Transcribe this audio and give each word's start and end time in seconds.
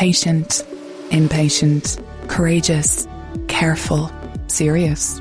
Patient, 0.00 0.64
impatient, 1.10 2.00
courageous, 2.26 3.06
careful, 3.48 4.10
serious. 4.46 5.20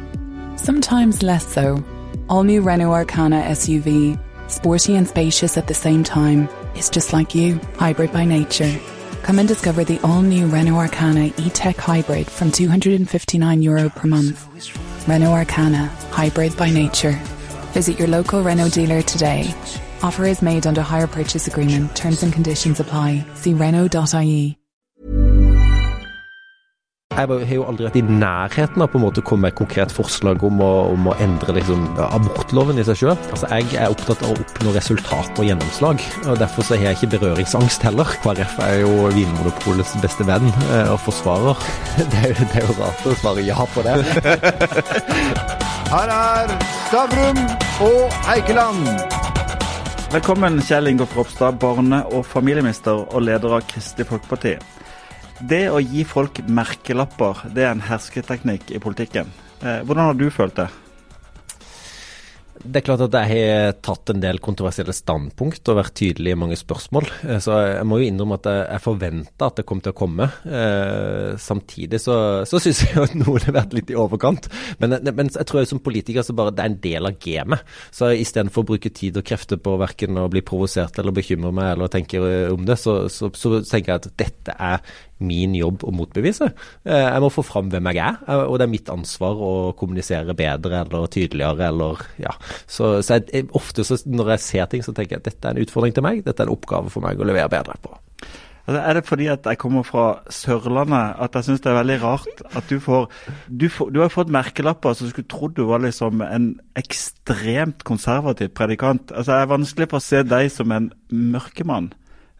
Sometimes 0.55 1.21
less 1.21 1.45
so. 1.45 1.83
All 2.29 2.43
new 2.45 2.61
Renault 2.61 2.93
Arcana 2.93 3.41
SUV, 3.41 4.17
sporty 4.47 4.95
and 4.95 5.05
spacious 5.05 5.57
at 5.57 5.67
the 5.67 5.73
same 5.73 6.05
time, 6.05 6.47
is 6.77 6.89
just 6.89 7.11
like 7.11 7.35
you, 7.35 7.59
hybrid 7.75 8.13
by 8.13 8.23
nature. 8.23 8.73
Come 9.21 9.39
and 9.39 9.49
discover 9.49 9.83
the 9.83 9.99
all 10.01 10.21
new 10.21 10.47
Renault 10.47 10.77
Arcana 10.77 11.25
e 11.25 11.49
Tech 11.49 11.75
Hybrid 11.75 12.27
from 12.27 12.49
€259 12.49 13.61
Euro 13.63 13.89
per 13.89 14.07
month. 14.07 14.47
Renault 15.09 15.33
Arcana, 15.33 15.87
hybrid 16.11 16.55
by 16.55 16.69
nature. 16.69 17.19
Visit 17.73 17.99
your 17.99 18.07
local 18.07 18.43
Renault 18.43 18.69
dealer 18.69 19.01
today. 19.01 19.53
Offer 20.03 20.27
is 20.27 20.41
made 20.41 20.65
under 20.65 20.81
hire 20.81 21.07
purchase 21.07 21.47
agreement. 21.47 21.97
Terms 21.97 22.23
and 22.23 22.31
conditions 22.31 22.79
apply. 22.79 23.25
See 23.33 23.53
Renault.ie. 23.53 24.58
Jeg 27.19 27.27
har 27.27 27.49
jo 27.51 27.63
aldri 27.67 27.83
vært 27.83 27.97
i 27.99 28.01
nærheten 28.07 28.83
av 28.83 28.87
på 28.93 28.95
en 28.95 29.03
måte 29.03 29.19
å 29.19 29.25
komme 29.27 29.43
med 29.43 29.51
et 29.51 29.57
konkret 29.59 29.91
forslag 29.91 30.39
om 30.47 30.61
å, 30.63 30.69
om 30.93 31.09
å 31.11 31.15
endre 31.19 31.57
liksom, 31.57 31.81
abortloven 31.99 32.79
i 32.79 32.85
seg 32.87 32.95
sjøl. 33.01 33.17
Altså, 33.33 33.49
jeg 33.51 33.75
er 33.75 33.91
opptatt 33.91 34.23
av 34.23 34.31
å 34.31 34.37
oppnå 34.39 34.71
resultat 34.77 35.41
og 35.41 35.49
gjennomslag, 35.49 36.05
og 36.23 36.39
derfor 36.39 36.63
så 36.63 36.77
har 36.77 36.93
jeg 36.93 36.99
ikke 37.01 37.11
berøringsangst 37.17 37.83
heller. 37.89 38.15
KrF 38.23 38.55
er 38.63 38.85
jo 38.85 39.11
Vinmonopolets 39.17 39.97
beste 39.99 40.23
venn 40.31 40.47
eh, 40.69 40.93
og 40.93 40.95
forsvarer. 41.09 41.59
Det 41.99 42.23
er, 42.23 42.31
jo, 42.31 42.47
det 42.47 42.61
er 42.61 42.65
jo 42.69 42.79
rart 42.79 43.03
å 43.03 43.19
svare 43.19 43.43
ja 43.43 43.67
på 43.73 43.83
det. 43.83 43.99
Her 45.91 46.15
er 46.15 46.57
Stavrum 46.87 47.45
og 47.83 48.19
Eikeland. 48.31 48.91
Velkommen, 50.15 50.63
Kjell 50.63 50.87
Ingolf 50.95 51.19
Ropstad, 51.19 51.59
barne- 51.59 52.05
og 52.15 52.23
familieminister 52.31 53.03
og 53.03 53.25
leder 53.27 53.59
av 53.59 53.67
Kristelig 53.67 54.07
Folkeparti. 54.07 54.55
Det 55.39 55.69
å 55.71 55.79
gi 55.79 56.03
folk 56.03 56.41
merkelapper, 56.51 57.45
det 57.55 57.63
er 57.63 57.71
en 57.71 57.85
hersketeknikk 57.87 58.73
i 58.75 58.81
politikken. 58.83 59.31
Eh, 59.63 59.81
hvordan 59.87 60.09
har 60.11 60.19
du 60.19 60.27
følt 60.33 60.59
det? 60.59 60.67
Det 62.59 62.81
er 62.81 62.83
klart 62.83 63.01
at 63.05 63.13
jeg 63.15 63.29
har 63.47 63.77
tatt 63.79 64.11
en 64.11 64.19
del 64.19 64.41
kontroversielle 64.43 64.91
standpunkt 64.91 65.69
og 65.71 65.77
vært 65.77 65.93
tydelig 65.95 66.33
i 66.33 66.39
mange 66.41 66.57
spørsmål. 66.59 67.07
Eh, 67.23 67.39
Så 67.39 67.55
jeg 67.55 67.87
må 67.87 68.01
jo 68.01 68.09
innrømme 68.09 68.35
at 68.35 68.49
jeg, 68.51 68.81
forventa 68.83 69.47
at 69.47 69.61
det 69.61 69.65
kom 69.69 69.79
til 69.79 69.93
å 69.93 69.95
komme. 69.95 70.27
Eh, 70.43 71.39
samtidig 71.39 72.01
så, 72.03 72.43
så 72.43 72.59
syns 72.59 72.83
jeg 72.83 72.99
at 72.99 73.15
noen 73.15 73.47
har 73.47 73.61
vært 73.61 73.77
litt 73.79 73.93
i 73.93 73.99
overkant. 73.99 74.51
Men, 74.83 74.97
men 75.07 75.31
jeg 75.31 75.47
tror 75.47 75.61
jeg 75.61 75.71
som 75.71 75.79
politiker 75.79 76.25
så 76.25 76.35
bare 76.35 76.51
det 76.51 76.65
er 76.65 76.73
en 76.73 76.81
del 76.83 77.07
av 77.07 77.19
gamet. 77.23 77.75
Så 77.95 78.11
istedenfor 78.11 78.67
å 78.67 78.71
bruke 78.73 78.91
tid 78.91 79.21
og 79.21 79.27
krefter 79.31 79.61
på 79.63 79.79
verken 79.79 80.19
å 80.19 80.27
bli 80.27 80.43
provosert 80.43 80.99
eller 80.99 81.15
bekymre 81.15 81.55
meg 81.55 81.77
eller 81.77 81.95
tenke 81.95 82.19
om 82.51 82.67
det, 82.67 82.75
så, 82.83 83.05
så, 83.07 83.31
så 83.31 83.61
tenker 83.63 83.95
jeg 83.95 84.03
at 84.03 84.11
dette 84.19 84.59
er 84.59 84.83
min 85.19 85.55
jobb 85.57 85.83
å 85.83 85.91
motbevise. 85.95 86.51
Eh, 86.85 87.05
Jeg 87.09 87.21
må 87.23 87.29
få 87.33 87.43
fram 87.43 87.69
hvem 87.71 87.89
jeg 87.91 88.01
er, 88.03 88.19
eh, 88.27 88.43
og 88.45 88.57
det 88.59 88.67
er 88.67 88.73
mitt 88.73 88.89
ansvar 88.89 89.35
å 89.35 89.53
kommunisere 89.79 90.35
bedre 90.37 90.83
eller 90.85 91.07
tydeligere 91.11 91.67
eller 91.71 92.03
ja. 92.21 92.31
Så, 92.67 93.01
så 93.03 93.19
jeg, 93.19 93.49
ofte 93.57 93.83
så, 93.83 93.97
når 94.05 94.35
jeg 94.35 94.45
ser 94.45 94.65
ting, 94.71 94.83
så 94.85 94.93
tenker 94.95 95.17
jeg 95.17 95.23
at 95.25 95.31
dette 95.33 95.47
er 95.49 95.57
en 95.57 95.65
utfordring 95.65 95.95
til 95.95 96.05
meg, 96.05 96.23
dette 96.25 96.43
er 96.43 96.47
en 96.49 96.55
oppgave 96.55 96.89
for 96.93 97.03
meg 97.05 97.19
å 97.19 97.27
levere 97.27 97.51
bedre 97.51 97.75
på. 97.83 97.97
Er 98.69 98.93
det 98.93 99.01
fordi 99.07 99.25
at 99.31 99.47
jeg 99.49 99.57
kommer 99.57 99.81
fra 99.87 100.19
Sørlandet 100.29 101.15
at 101.23 101.33
jeg 101.33 101.47
syns 101.47 101.61
det 101.63 101.71
er 101.71 101.77
veldig 101.79 101.95
rart 102.03 102.43
at 102.53 102.67
du 102.69 102.75
får 102.77 103.07
Du, 103.49 103.65
får, 103.65 103.89
du 103.95 103.97
har 104.03 104.11
fått 104.13 104.29
merkelapper 104.29 104.93
som 104.93 105.09
skulle 105.09 105.25
trodd 105.31 105.55
du 105.57 105.63
var 105.65 105.81
liksom 105.81 106.21
en 106.21 106.51
ekstremt 106.77 107.81
konservativ 107.87 108.51
predikant. 108.53 109.09
Altså, 109.09 109.31
Det 109.31 109.39
er 109.41 109.53
vanskelig 109.55 109.89
for 109.89 109.97
å 109.97 110.05
se 110.05 110.21
deg 110.21 110.51
som 110.53 110.71
en 110.75 110.91
mørkemann. 111.09 111.89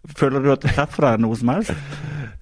Føler 0.08 0.44
du 0.44 0.54
at 0.54 0.64
det 0.64 0.72
treffer 0.78 1.06
deg 1.06 1.24
noe 1.26 1.38
som 1.38 1.52
helst? 1.52 1.76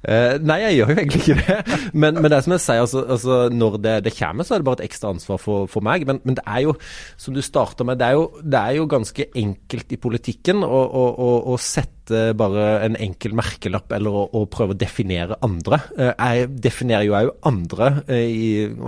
Uh, 0.07 0.37
nei, 0.45 0.59
jeg 0.61 0.77
gjør 0.77 0.91
jo 0.93 0.97
egentlig 1.01 1.21
ikke 1.23 1.35
det. 1.41 1.77
Men, 1.97 2.19
men 2.21 2.29
det 2.29 2.37
er 2.37 2.45
som 2.45 2.53
jeg 2.53 2.63
sier, 2.63 2.83
altså, 2.85 3.01
altså 3.17 3.39
når 3.51 3.77
det, 3.83 3.95
det 4.05 4.13
kommer, 4.15 4.45
så 4.45 4.55
er 4.55 4.61
det 4.61 4.67
bare 4.69 4.79
et 4.79 4.87
ekstra 4.87 5.11
ansvar 5.15 5.41
for, 5.41 5.65
for 5.71 5.83
meg. 5.83 6.05
Men, 6.07 6.21
men 6.23 6.37
det 6.37 6.45
er 6.45 6.63
jo, 6.67 6.75
som 7.19 7.35
du 7.35 7.41
starta 7.43 7.87
med, 7.87 7.99
det 7.99 8.07
er, 8.07 8.19
jo, 8.19 8.29
det 8.45 8.61
er 8.61 8.77
jo 8.77 8.87
ganske 8.93 9.27
enkelt 9.41 9.97
i 9.97 9.99
politikken 10.05 10.63
å, 10.63 10.81
å, 10.85 11.05
å, 11.27 11.31
å 11.51 11.59
sette 11.59 11.96
bare 12.37 12.65
en 12.85 12.97
enkel 12.99 13.35
merkelapp 13.37 13.91
eller 13.95 14.13
å, 14.13 14.23
å 14.35 14.43
prøve 14.51 14.75
å 14.75 14.79
definere 14.79 15.37
andre. 15.45 15.79
Eh, 15.97 16.13
jeg 16.13 16.49
definerer 16.63 17.07
jo 17.07 17.15
òg 17.17 17.31
andre 17.47 17.91
eh, 18.07 18.27
i 18.27 18.47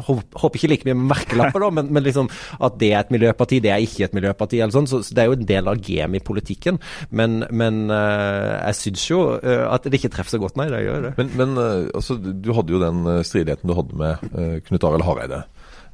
Håper 0.09 0.57
ikke 0.57 0.71
like 0.71 0.87
mye 0.87 0.97
med 0.97 1.09
merkelapper, 1.11 1.63
da, 1.63 1.71
men, 1.79 1.91
men 1.93 2.05
liksom 2.05 2.29
at 2.59 2.79
det 2.81 2.91
er 2.93 3.03
et 3.03 3.13
miljøparti, 3.13 3.61
det 3.63 3.73
er 3.73 3.83
ikke 3.83 4.07
et 4.07 4.17
miljøparti. 4.17 4.61
eller 4.61 4.75
sånn, 4.75 4.89
så, 4.89 5.01
så 5.05 5.15
Det 5.15 5.23
er 5.23 5.31
jo 5.31 5.37
en 5.37 5.49
del 5.49 5.71
av 5.71 5.83
gamet 5.83 6.21
i 6.21 6.25
politikken. 6.25 6.79
Men, 7.09 7.43
men 7.51 7.85
eh, 7.93 8.55
jeg 8.69 8.79
syns 8.83 9.05
jo 9.09 9.21
eh, 9.37 9.65
at 9.67 9.87
det 9.87 9.99
ikke 9.99 10.13
treffer 10.15 10.37
så 10.37 10.41
godt, 10.41 10.59
nei. 10.59 10.69
det 10.71 10.83
gjør 10.85 11.09
det. 11.09 11.15
Men, 11.19 11.31
men 11.39 11.63
eh, 11.63 11.87
altså, 11.97 12.17
du 12.19 12.51
hadde 12.55 12.75
jo 12.75 12.83
den 12.83 13.05
eh, 13.09 13.23
stridigheten 13.27 13.69
du 13.69 13.77
hadde 13.77 13.99
med 13.99 14.29
eh, 14.33 14.59
Knut 14.67 14.85
Arild 14.87 15.07
Hareide. 15.07 15.43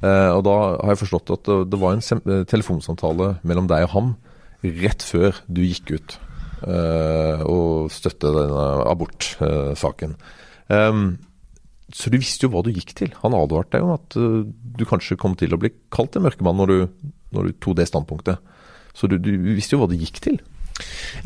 Eh, 0.04 0.30
og 0.34 0.44
da 0.46 0.56
har 0.76 0.92
jeg 0.92 1.02
forstått 1.06 1.34
at 1.38 1.50
det, 1.72 1.80
var 1.80 1.96
en 1.96 2.04
eh, 2.04 2.44
telefonsamtale 2.48 3.36
mellom 3.46 3.68
deg 3.70 3.88
og 3.88 3.94
ham 3.94 4.14
rett 4.82 5.04
før 5.04 5.36
du 5.46 5.62
gikk 5.64 5.94
ut 5.96 6.16
eh, 6.16 6.35
og 6.64 7.90
støtte 7.92 8.30
denne 8.32 8.66
abortsaken. 8.88 10.14
Um, 10.72 11.18
så 11.94 12.10
du 12.10 12.18
visste 12.18 12.46
jo 12.46 12.52
hva 12.54 12.64
du 12.66 12.72
gikk 12.74 12.94
til. 12.98 13.12
Han 13.22 13.36
advarte 13.36 13.76
deg 13.76 13.86
om 13.86 13.94
at 13.94 14.16
eh, 14.18 14.42
du 14.46 14.84
kanskje 14.88 15.18
kom 15.20 15.36
til 15.38 15.54
å 15.54 15.60
bli 15.60 15.70
kalt 15.94 16.18
en 16.18 16.26
mørkemann 16.26 16.58
når 16.58 16.72
du, 16.72 16.78
når 17.36 17.48
du 17.48 17.58
tok 17.62 17.78
det 17.78 17.86
standpunktet. 17.90 18.42
Så 18.96 19.08
du, 19.10 19.18
du 19.22 19.30
visste 19.54 19.76
jo 19.76 19.84
hva 19.84 19.90
du 19.90 19.98
gikk 19.98 20.18
til. 20.24 20.40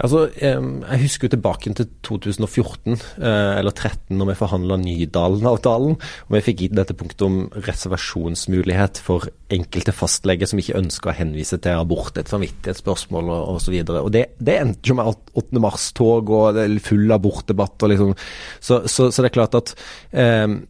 Altså, 0.01 0.29
Jeg 0.37 1.03
husker 1.03 1.27
jo 1.27 1.35
tilbake 1.35 1.73
til 1.75 1.89
2014 2.07 2.93
eh, 2.95 3.59
eller 3.59 3.75
2013, 3.75 4.17
når 4.19 4.31
vi 4.31 4.39
forhandla 4.39 4.79
Nydalen-avtalen. 4.81 5.97
og 5.99 6.37
Vi 6.37 6.43
fikk 6.47 6.65
inn 6.67 6.79
dette 6.79 6.97
punktet 6.97 7.27
om 7.27 7.39
reservasjonsmulighet 7.67 9.03
for 9.03 9.29
enkelte 9.51 9.95
fastleger 9.97 10.51
som 10.51 10.63
ikke 10.63 10.79
ønsker 10.79 11.13
å 11.13 11.19
henvise 11.19 11.59
til 11.59 11.79
abort, 11.79 12.19
et 12.19 12.31
samvittighetsspørsmål 12.31 13.31
osv. 13.57 13.81
Det, 14.15 14.27
det 14.39 14.59
endte 14.59 14.93
jo 14.93 14.99
med 14.99 15.11
8. 15.11 15.63
mars-tog 15.63 16.35
og 16.35 16.61
full 16.85 17.17
abortdebatt. 17.17 17.83
og 17.83 17.95
liksom, 17.95 18.15
så, 18.61 18.83
så, 18.87 19.11
så 19.11 19.23
det 19.23 19.33
er 19.33 19.39
klart 19.41 19.59
at 19.59 19.75
um, 20.15 20.61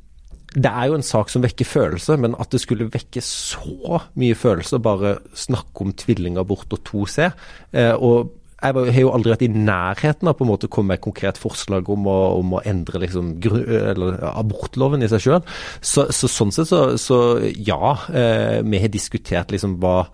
det 0.51 0.67
er 0.67 0.89
jo 0.91 0.97
en 0.99 1.07
sak 1.07 1.31
som 1.31 1.45
vekker 1.45 1.69
følelser, 1.69 2.19
men 2.19 2.35
at 2.41 2.51
det 2.51 2.59
skulle 2.63 2.89
vekke 2.91 3.23
så 3.23 4.01
mye 4.19 4.35
følelser, 4.35 4.83
bare 4.83 5.19
snakke 5.39 5.85
om 5.85 5.93
tvillingabort 5.95 6.75
og 6.75 6.83
2C 6.89 7.29
eh, 7.29 7.95
og 7.95 8.33
jeg 8.61 8.95
har 8.95 9.01
jo 9.01 9.13
aldri 9.15 9.33
vært 9.33 9.45
i 9.47 9.51
nærheten 9.53 10.29
av 10.29 10.37
på 10.37 10.45
en 10.45 10.51
måte 10.51 10.69
å 10.69 10.73
komme 10.73 10.93
med 10.93 11.01
et 11.01 11.05
konkret 11.05 11.39
forslag 11.41 11.89
om 11.93 12.09
å, 12.11 12.19
om 12.41 12.57
å 12.59 12.63
endre 12.69 13.03
liksom, 13.05 13.33
eller, 13.41 14.19
abortloven 14.31 15.05
i 15.05 15.09
seg 15.11 15.25
sjøl. 15.25 15.41
Så, 15.81 16.07
så 16.15 16.29
sånn 16.31 16.53
sett 16.55 16.69
så, 16.71 16.83
så 17.01 17.19
ja, 17.57 17.95
eh, 18.13 18.61
vi 18.67 18.83
har 18.83 18.93
diskutert 18.93 19.55
liksom 19.55 19.79
hva 19.81 20.05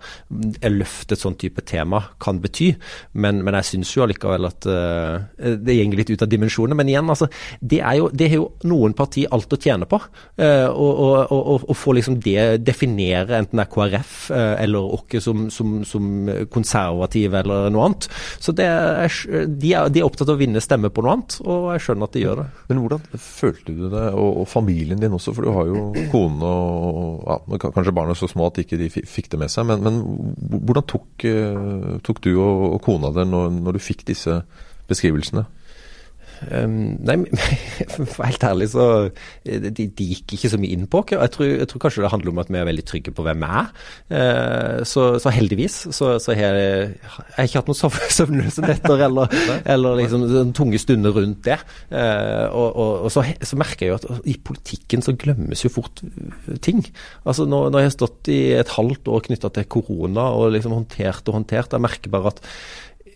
løft 0.71 1.11
et 1.11 1.21
sånn 1.21 1.37
type 1.39 1.63
tema 1.67 2.03
kan 2.23 2.39
bety, 2.43 2.71
men, 3.19 3.43
men 3.45 3.57
jeg 3.59 3.71
syns 3.71 3.93
jo 3.95 4.05
allikevel 4.05 4.49
at 4.49 4.67
eh, 4.71 5.55
det 5.57 5.77
går 5.77 5.99
litt 5.99 6.13
ut 6.13 6.25
av 6.25 6.31
dimensjonene. 6.31 6.77
Men 6.77 6.91
igjen, 6.91 7.11
altså, 7.11 7.29
det, 7.59 7.81
er 7.81 7.99
jo, 7.99 8.09
det 8.13 8.31
har 8.31 8.41
jo 8.41 8.47
noen 8.69 8.95
partier 8.97 9.31
alt 9.35 9.53
å 9.53 9.59
tjene 9.61 9.89
på. 9.89 9.99
eh, 10.39 10.67
og, 10.67 11.03
og, 11.03 11.35
og, 11.35 11.67
og 11.67 11.77
få 11.77 11.97
liksom 11.97 12.19
det 12.23 12.63
definere, 12.65 13.41
enten 13.41 13.59
det 13.59 13.67
er 13.67 13.73
KrF 13.73 14.15
eh, 14.31 14.55
eller 14.63 14.95
oss 14.97 15.23
som, 15.23 15.47
som, 15.53 15.77
som 15.87 16.29
konservative 16.53 17.43
eller 17.43 17.71
noe 17.73 17.87
annet. 17.87 18.07
Så 18.43 18.53
er, 18.61 19.09
de, 19.47 19.71
er, 19.73 19.89
de 19.91 20.01
er 20.01 20.05
opptatt 20.05 20.29
av 20.29 20.37
å 20.37 20.41
vinne 20.41 20.61
stemmer 20.63 20.91
på 20.93 21.03
noe 21.03 21.15
annet, 21.17 21.37
og 21.45 21.69
jeg 21.73 21.83
skjønner 21.85 22.09
at 22.09 22.15
de 22.15 22.23
gjør 22.23 22.41
det. 22.41 22.47
Men 22.69 22.81
hvordan 22.83 23.19
følte 23.27 23.75
du 23.75 23.83
det, 23.91 24.05
og, 24.13 24.29
og 24.43 24.47
familien 24.51 25.01
din 25.01 25.17
også, 25.17 25.33
for 25.37 25.47
du 25.47 25.53
har 25.55 25.71
jo 25.71 25.83
kone 26.13 26.53
og 26.53 27.27
ja, 27.27 27.37
Kanskje 27.67 27.95
barna 27.95 28.15
så 28.17 28.29
små 28.29 28.49
at 28.49 28.59
de 28.59 28.65
ikke 28.65 29.05
fikk 29.09 29.31
det 29.33 29.41
med 29.41 29.51
seg, 29.51 29.67
men, 29.69 29.83
men 29.83 30.01
hvordan 30.37 30.85
tok, 30.87 31.27
eh, 31.27 31.93
tok 32.05 32.21
du 32.25 32.31
og, 32.35 32.65
og 32.77 32.81
kona 32.85 33.11
det 33.15 33.27
når, 33.29 33.49
når 33.57 33.77
du 33.77 33.83
fikk 33.83 34.05
disse 34.07 34.41
beskrivelsene? 34.87 35.47
Um, 36.51 36.97
nei, 37.07 37.15
for 38.13 38.25
helt 38.27 38.43
ærlig 38.45 38.67
så 38.73 38.83
de, 39.47 39.71
de 39.73 40.05
gikk 40.11 40.35
ikke 40.37 40.51
så 40.53 40.59
mye 40.61 40.75
inn 40.75 40.85
på 40.91 41.01
oss. 41.01 41.13
Jeg, 41.15 41.31
tror- 41.33 41.49
jeg 41.53 41.67
tror 41.71 41.81
kanskje 41.85 42.03
det 42.05 42.11
handler 42.13 42.33
om 42.33 42.41
at 42.43 42.51
vi 42.53 42.59
er 42.61 42.67
veldig 42.69 42.85
trygge 42.91 43.13
på 43.17 43.25
hvem 43.25 43.41
vi 43.45 43.49
er. 43.61 43.71
Uh, 44.11 44.83
så, 44.87 45.05
så 45.23 45.33
heldigvis 45.33 45.77
så, 45.95 46.13
så 46.23 46.35
har 46.37 46.57
jeg, 46.59 46.87
jeg 47.01 47.33
har 47.37 47.49
ikke 47.49 47.61
hatt 47.61 47.71
noen 47.71 47.79
søv- 47.81 47.99
søvnløse 48.19 48.65
netter 48.67 49.05
eller, 49.07 49.33
eller 49.75 49.97
liksom 50.01 50.27
tunge 50.57 50.81
stunder 50.83 51.15
rundt 51.17 51.41
det. 51.47 51.59
Uh, 51.91 52.45
og 52.53 52.67
og, 52.77 52.91
og 53.07 53.11
så, 53.13 53.23
så 53.41 53.57
merker 53.59 53.87
jeg 53.87 53.93
jo 53.95 53.99
at 53.99 54.27
i 54.29 54.35
politikken 54.45 55.01
så 55.05 55.15
glemmes 55.17 55.63
jo 55.65 55.71
fort 55.73 56.03
ting. 56.61 56.83
Altså 57.25 57.45
Når, 57.49 57.69
når 57.73 57.79
jeg 57.83 57.89
har 57.91 57.95
stått 57.97 58.29
i 58.33 58.39
et 58.59 58.75
halvt 58.77 59.07
år 59.09 59.23
knytta 59.29 59.49
til 59.55 59.65
korona 59.71 60.27
og 60.37 60.51
liksom 60.53 60.75
håndtert 60.77 61.25
og 61.31 61.39
håndtert, 61.39 61.73
jeg 61.73 61.83
merker 61.83 62.13
bare 62.13 62.33
at 62.35 62.43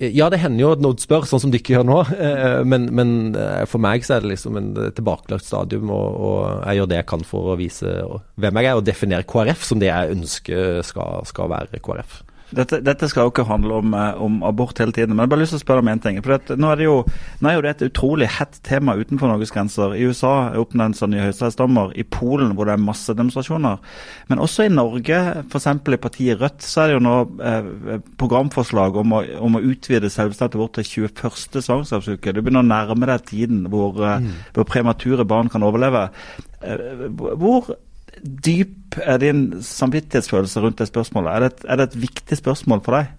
ja, 0.02 0.30
det 0.34 0.40
hender 0.42 0.64
jo 0.64 0.72
at 0.76 0.82
noen 0.82 0.98
spør, 1.02 1.28
sånn 1.30 1.44
som 1.44 1.54
dere 1.54 1.76
gjør 1.76 1.86
nå. 1.88 2.00
eh, 2.28 2.62
Men, 2.68 2.90
men 2.98 3.14
eh, 3.38 3.64
for 3.70 3.84
meg 3.84 4.06
så 4.08 4.18
er 4.18 4.26
det 4.26 4.34
liksom 4.34 4.58
en 4.58 4.72
tilbakelagt 4.98 5.46
stadium, 5.46 5.92
og, 5.94 6.18
og 6.18 6.42
jeg 6.66 6.82
gjør 6.82 6.92
det 6.92 7.00
jeg 7.02 7.10
kan 7.14 7.26
for 7.28 7.54
å 7.54 7.60
vise 7.60 7.94
hvem 8.42 8.62
jeg 8.62 8.72
er, 8.72 8.80
og 8.80 8.88
definere 8.88 9.28
KrF 9.30 9.66
som 9.68 9.82
det 9.82 9.92
jeg 9.92 10.18
ønsker 10.18 10.82
skal, 10.88 11.26
skal 11.30 11.52
være 11.54 11.82
KrF. 11.86 12.22
Dette, 12.52 12.82
dette, 12.84 13.08
skal 13.08 13.28
jo 13.28 13.32
ikke 13.32 13.46
handle 13.48 13.78
om, 13.80 13.94
eh, 13.96 14.22
om, 14.22 14.42
abort 14.44 14.80
hele 14.82 14.92
tiden, 14.92 15.14
men 15.16 15.24
jeg 15.24 15.30
har 15.30 15.32
bare 15.34 15.44
lyst 15.44 15.54
til 15.56 15.62
å 15.62 15.64
spørre 15.64 15.84
om 15.84 15.92
én 15.92 16.02
ting. 16.04 16.18
For 16.24 16.36
det, 16.36 16.58
nå, 16.60 16.72
er 16.72 16.82
det 16.82 16.88
jo, 16.88 16.96
nå 17.40 17.50
er 17.50 17.56
jo 17.56 17.64
det 17.66 17.72
et 17.72 17.84
utrolig 17.88 18.28
hett 18.38 18.60
tema 18.68 18.96
utenfor 19.00 19.32
Norges 19.32 19.54
grenser. 19.56 19.96
I 19.96 20.08
USA 20.10 20.34
er 20.50 20.60
oppnevnt 20.60 21.00
som 21.00 21.14
ny 21.14 21.22
høyesterettsdommer. 21.24 21.94
I 21.96 22.04
Polen 22.04 22.56
hvor 22.58 22.68
det 22.68 22.76
er 22.76 22.84
masse 22.84 23.16
demonstrasjoner. 23.16 23.80
Men 24.32 24.44
også 24.44 24.68
i 24.68 24.74
Norge, 24.74 25.22
f.eks. 25.46 25.70
i 25.72 26.02
partiet 26.02 26.42
Rødt, 26.42 26.66
så 26.66 26.84
er 26.84 26.92
det 26.92 26.98
jo 26.98 27.06
nå 27.06 27.16
eh, 27.52 27.72
programforslag 28.22 29.00
om 29.00 29.16
å, 29.16 29.22
om 29.48 29.56
å 29.56 29.64
utvide 29.72 30.12
selvbestemt 30.12 30.58
abort 30.58 30.76
til 30.80 31.08
21. 31.08 31.62
svangerskapsuke. 31.62 32.36
Du 32.36 32.42
begynner 32.42 32.66
å 32.66 32.72
nærme 32.72 33.08
deg 33.14 33.30
tiden 33.32 33.64
hvor, 33.72 33.96
eh, 34.04 34.20
mm. 34.26 34.52
hvor 34.58 34.68
premature 34.68 35.28
barn 35.28 35.52
kan 35.52 35.64
overleve. 35.68 36.10
Eh, 36.62 37.08
hvor 37.40 37.72
dyp 38.20 39.00
er 39.02 39.22
din 39.22 39.44
samvittighetsfølelse 39.64 40.64
rundt 40.64 40.82
det 40.82 40.90
spørsmålet? 40.90 41.32
Er 41.32 41.40
det, 41.40 41.52
et, 41.52 41.66
er 41.68 41.80
det 41.80 41.88
et 41.90 42.00
viktig 42.02 42.38
spørsmål 42.38 42.84
for 42.86 42.98
deg? 43.00 43.12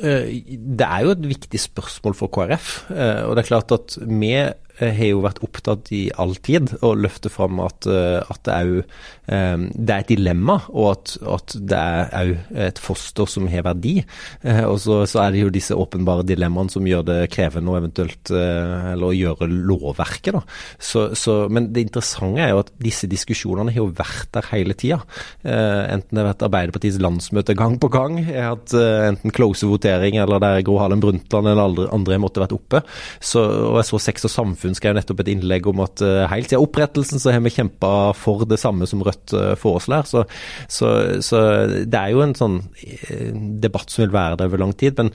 Eh, 0.00 0.56
det 0.80 0.86
er 0.86 1.04
jo 1.04 1.14
et 1.14 1.28
viktig 1.34 1.60
spørsmål 1.60 2.16
for 2.16 2.32
KrF. 2.32 2.68
Eh, 2.92 3.22
og 3.26 3.36
det 3.36 3.44
er 3.44 3.50
klart 3.50 3.74
at 3.76 3.96
vi 4.06 4.34
har 4.80 5.10
jo 5.10 5.22
vært 5.24 5.42
opptatt 5.44 5.90
i 5.94 6.02
all 6.20 6.34
tid 6.40 6.72
å 6.86 6.92
løfte 6.96 7.30
fram 7.32 7.60
at, 7.64 7.86
at 7.86 8.40
det, 8.46 8.54
er 8.54 8.68
jo, 8.68 8.82
det 9.26 9.94
er 9.94 10.02
et 10.02 10.10
dilemma, 10.10 10.56
og 10.72 10.90
at, 10.92 11.14
at 11.36 11.56
det 11.70 11.80
er 11.80 12.14
òg 12.20 12.32
et 12.66 12.80
foster 12.80 13.28
som 13.30 13.48
har 13.50 13.64
verdi. 13.66 13.98
Og 14.42 14.76
så, 14.82 15.00
så, 15.08 15.22
er 15.24 15.34
det 15.34 15.44
jo 15.44 15.52
disse 15.54 15.76
åpenbare 15.76 16.24
dilemmaene 16.28 16.72
som 16.72 16.86
gjør 16.86 17.04
det 17.08 17.18
krevende 17.32 17.72
å 17.72 17.78
eventuelt 17.78 18.32
eller 18.32 19.06
å 19.10 19.16
gjøre 19.16 19.48
lovverket. 19.50 20.34
da. 20.36 20.42
Så, 20.78 21.10
så, 21.18 21.36
men 21.52 21.70
det 21.74 21.86
interessante 21.88 22.44
er 22.44 22.54
jo 22.54 22.62
at 22.64 22.72
disse 22.80 23.08
diskusjonene 23.10 23.72
har 23.74 23.82
jo 23.82 23.90
vært 23.96 24.30
der 24.36 24.50
hele 24.52 24.76
tida. 24.78 25.00
Enten 25.44 26.14
det 26.14 26.22
har 26.22 26.30
vært 26.32 26.46
Arbeiderpartiets 26.46 27.00
landsmøte 27.02 27.56
gang 27.58 27.78
på 27.80 27.90
gang, 27.92 28.20
hatt 28.30 28.74
enten 28.76 29.34
close 29.34 29.68
votering 29.68 30.18
eller 30.20 30.42
der 30.42 30.64
Gro 30.66 30.78
Harlem 30.80 31.02
Brundtland 31.02 31.50
eller 31.50 31.64
andre, 31.64 31.88
andre 31.94 32.20
måtte 32.22 32.42
vært 32.42 32.56
oppe. 32.56 32.82
Så, 33.20 33.42
og 33.70 33.80
jeg 33.80 33.90
så 33.90 34.00
Sex 34.00 34.24
og 34.26 34.32
samfunn 34.32 34.69
Samfunn 34.70 34.78
skrev 34.78 34.96
nettopp 34.96 35.22
et 35.22 35.30
innlegg 35.32 35.66
om 35.70 35.80
at 35.82 36.00
uh, 36.02 36.28
helt 36.30 36.50
siden 36.50 36.62
opprettelsen 36.62 37.20
så 37.20 37.32
har 37.32 37.42
vi 37.42 37.52
kjempa 37.52 38.12
for 38.14 38.46
det 38.46 38.58
samme 38.60 38.86
som 38.86 39.02
Rødt 39.02 39.34
uh, 39.34 39.54
foreslår. 39.58 40.06
Så, 40.06 40.24
så, 40.68 41.20
så, 41.20 41.40
det 41.86 41.98
er 41.98 42.12
jo 42.14 42.22
en 42.22 42.36
sånn 42.36 42.60
uh, 42.60 43.32
debatt 43.62 43.90
som 43.90 44.04
vil 44.04 44.14
være 44.14 44.38
der 44.38 44.50
over 44.50 44.62
lang 44.62 44.74
tid. 44.74 44.98
Men 45.00 45.12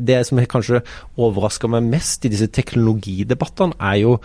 det 0.00 0.24
som 0.26 0.40
kanskje 0.46 0.82
overrasker 1.16 1.70
meg 1.72 1.88
mest 1.88 2.26
i 2.26 2.32
disse 2.32 2.48
teknologidebattene, 2.52 3.76
er 3.80 4.02
jo 4.02 4.18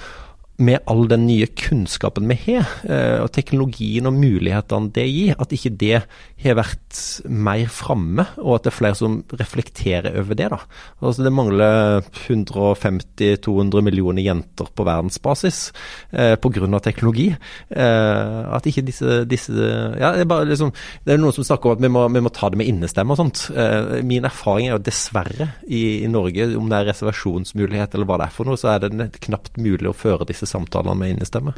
med 0.61 0.81
all 0.89 1.07
den 1.09 1.25
nye 1.27 1.47
kunnskapen 1.57 2.29
vi 2.29 2.37
har, 2.45 2.69
eh, 2.85 3.17
og 3.23 3.31
teknologien 3.33 4.07
og 4.09 4.17
mulighetene 4.17 4.91
det 4.93 5.07
gir, 5.09 5.35
at 5.41 5.53
ikke 5.55 5.73
det 5.81 6.01
har 6.41 6.57
vært 6.57 6.99
mer 7.25 7.67
framme, 7.71 8.25
og 8.41 8.55
at 8.55 8.65
det 8.65 8.71
er 8.71 8.77
flere 8.77 8.97
som 8.97 9.19
reflekterer 9.39 10.17
over 10.21 10.37
det. 10.37 10.49
da. 10.53 10.59
Altså 11.01 11.25
Det 11.25 11.33
mangler 11.33 12.01
150-200 12.27 13.81
millioner 13.85 14.25
jenter 14.25 14.69
på 14.73 14.85
verdensbasis 14.85 15.71
eh, 16.11 16.35
pga. 16.35 16.79
teknologi. 16.79 17.29
Eh, 17.69 18.55
at 18.55 18.65
ikke 18.65 18.85
disse, 18.85 19.23
disse 19.25 19.51
ja, 19.51 20.13
det, 20.17 20.25
er 20.25 20.49
liksom, 20.49 20.73
det 21.05 21.13
er 21.13 21.21
noen 21.21 21.35
som 21.35 21.47
snakker 21.47 21.71
om 21.71 21.77
at 21.77 21.85
vi 21.85 21.91
må, 21.93 22.07
vi 22.09 22.23
må 22.23 22.33
ta 22.33 22.49
det 22.49 22.59
med 22.61 22.69
innestemme 22.69 23.13
og 23.13 23.21
sånt. 23.21 23.47
Eh, 23.55 24.01
min 24.05 24.25
erfaring 24.25 24.69
er 24.69 24.77
jo 24.77 24.85
dessverre 24.85 25.51
i, 25.67 26.03
i 26.03 26.09
Norge, 26.11 26.51
om 26.57 26.69
det 26.69 26.81
er 26.81 26.89
reservasjonsmulighet 26.91 27.95
eller 27.95 28.09
hva 28.09 28.21
det 28.21 28.29
er 28.29 28.35
for 28.35 28.49
noe, 28.49 28.59
så 28.59 28.75
er 28.75 28.85
det 28.85 29.11
knapt 29.21 29.57
mulig 29.61 29.89
å 29.89 29.97
føre 29.97 30.27
disse 30.29 30.49
samtalene 30.51 30.99
med 30.99 31.15
innestemme. 31.15 31.55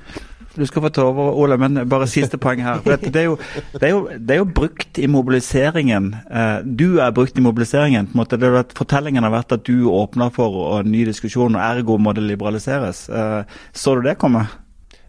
Du 0.53 0.65
skal 0.69 0.83
få 0.85 0.89
ta 0.93 1.01
over, 1.09 1.33
Ole, 1.33 1.57
men 1.57 1.81
bare 1.89 2.05
siste 2.09 2.37
poeng 2.37 2.61
her. 2.61 2.81
Det 2.85 3.09
er, 3.17 3.25
jo, 3.25 3.37
det, 3.73 3.87
er 3.87 3.89
jo, 3.89 4.01
det 4.13 4.35
er, 4.35 4.41
jo, 4.43 4.49
brukt 4.53 4.99
i 5.01 5.07
mobiliseringen. 5.09 6.11
Eh, 6.29 6.59
du 6.61 6.99
er 7.01 7.15
brukt 7.15 7.37
i 7.37 7.41
mobiliseringen. 7.41 8.11
på 8.11 8.13
en 8.13 8.21
måte. 8.21 8.37
Vært, 8.37 8.75
fortellingen 8.77 9.25
har 9.25 9.33
vært 9.33 9.55
at 9.57 9.65
du 9.65 9.89
åpner 9.89 10.29
for 10.35 10.77
en 10.77 10.91
ny 10.93 11.07
diskusjon, 11.09 11.57
og 11.57 11.63
ergo 11.63 11.97
må 11.97 12.13
det 12.13 12.27
liberaliseres. 12.27 13.07
Eh, 13.09 13.57
så 13.73 13.95
du 13.97 14.05
det 14.05 14.19
komme? 14.21 14.45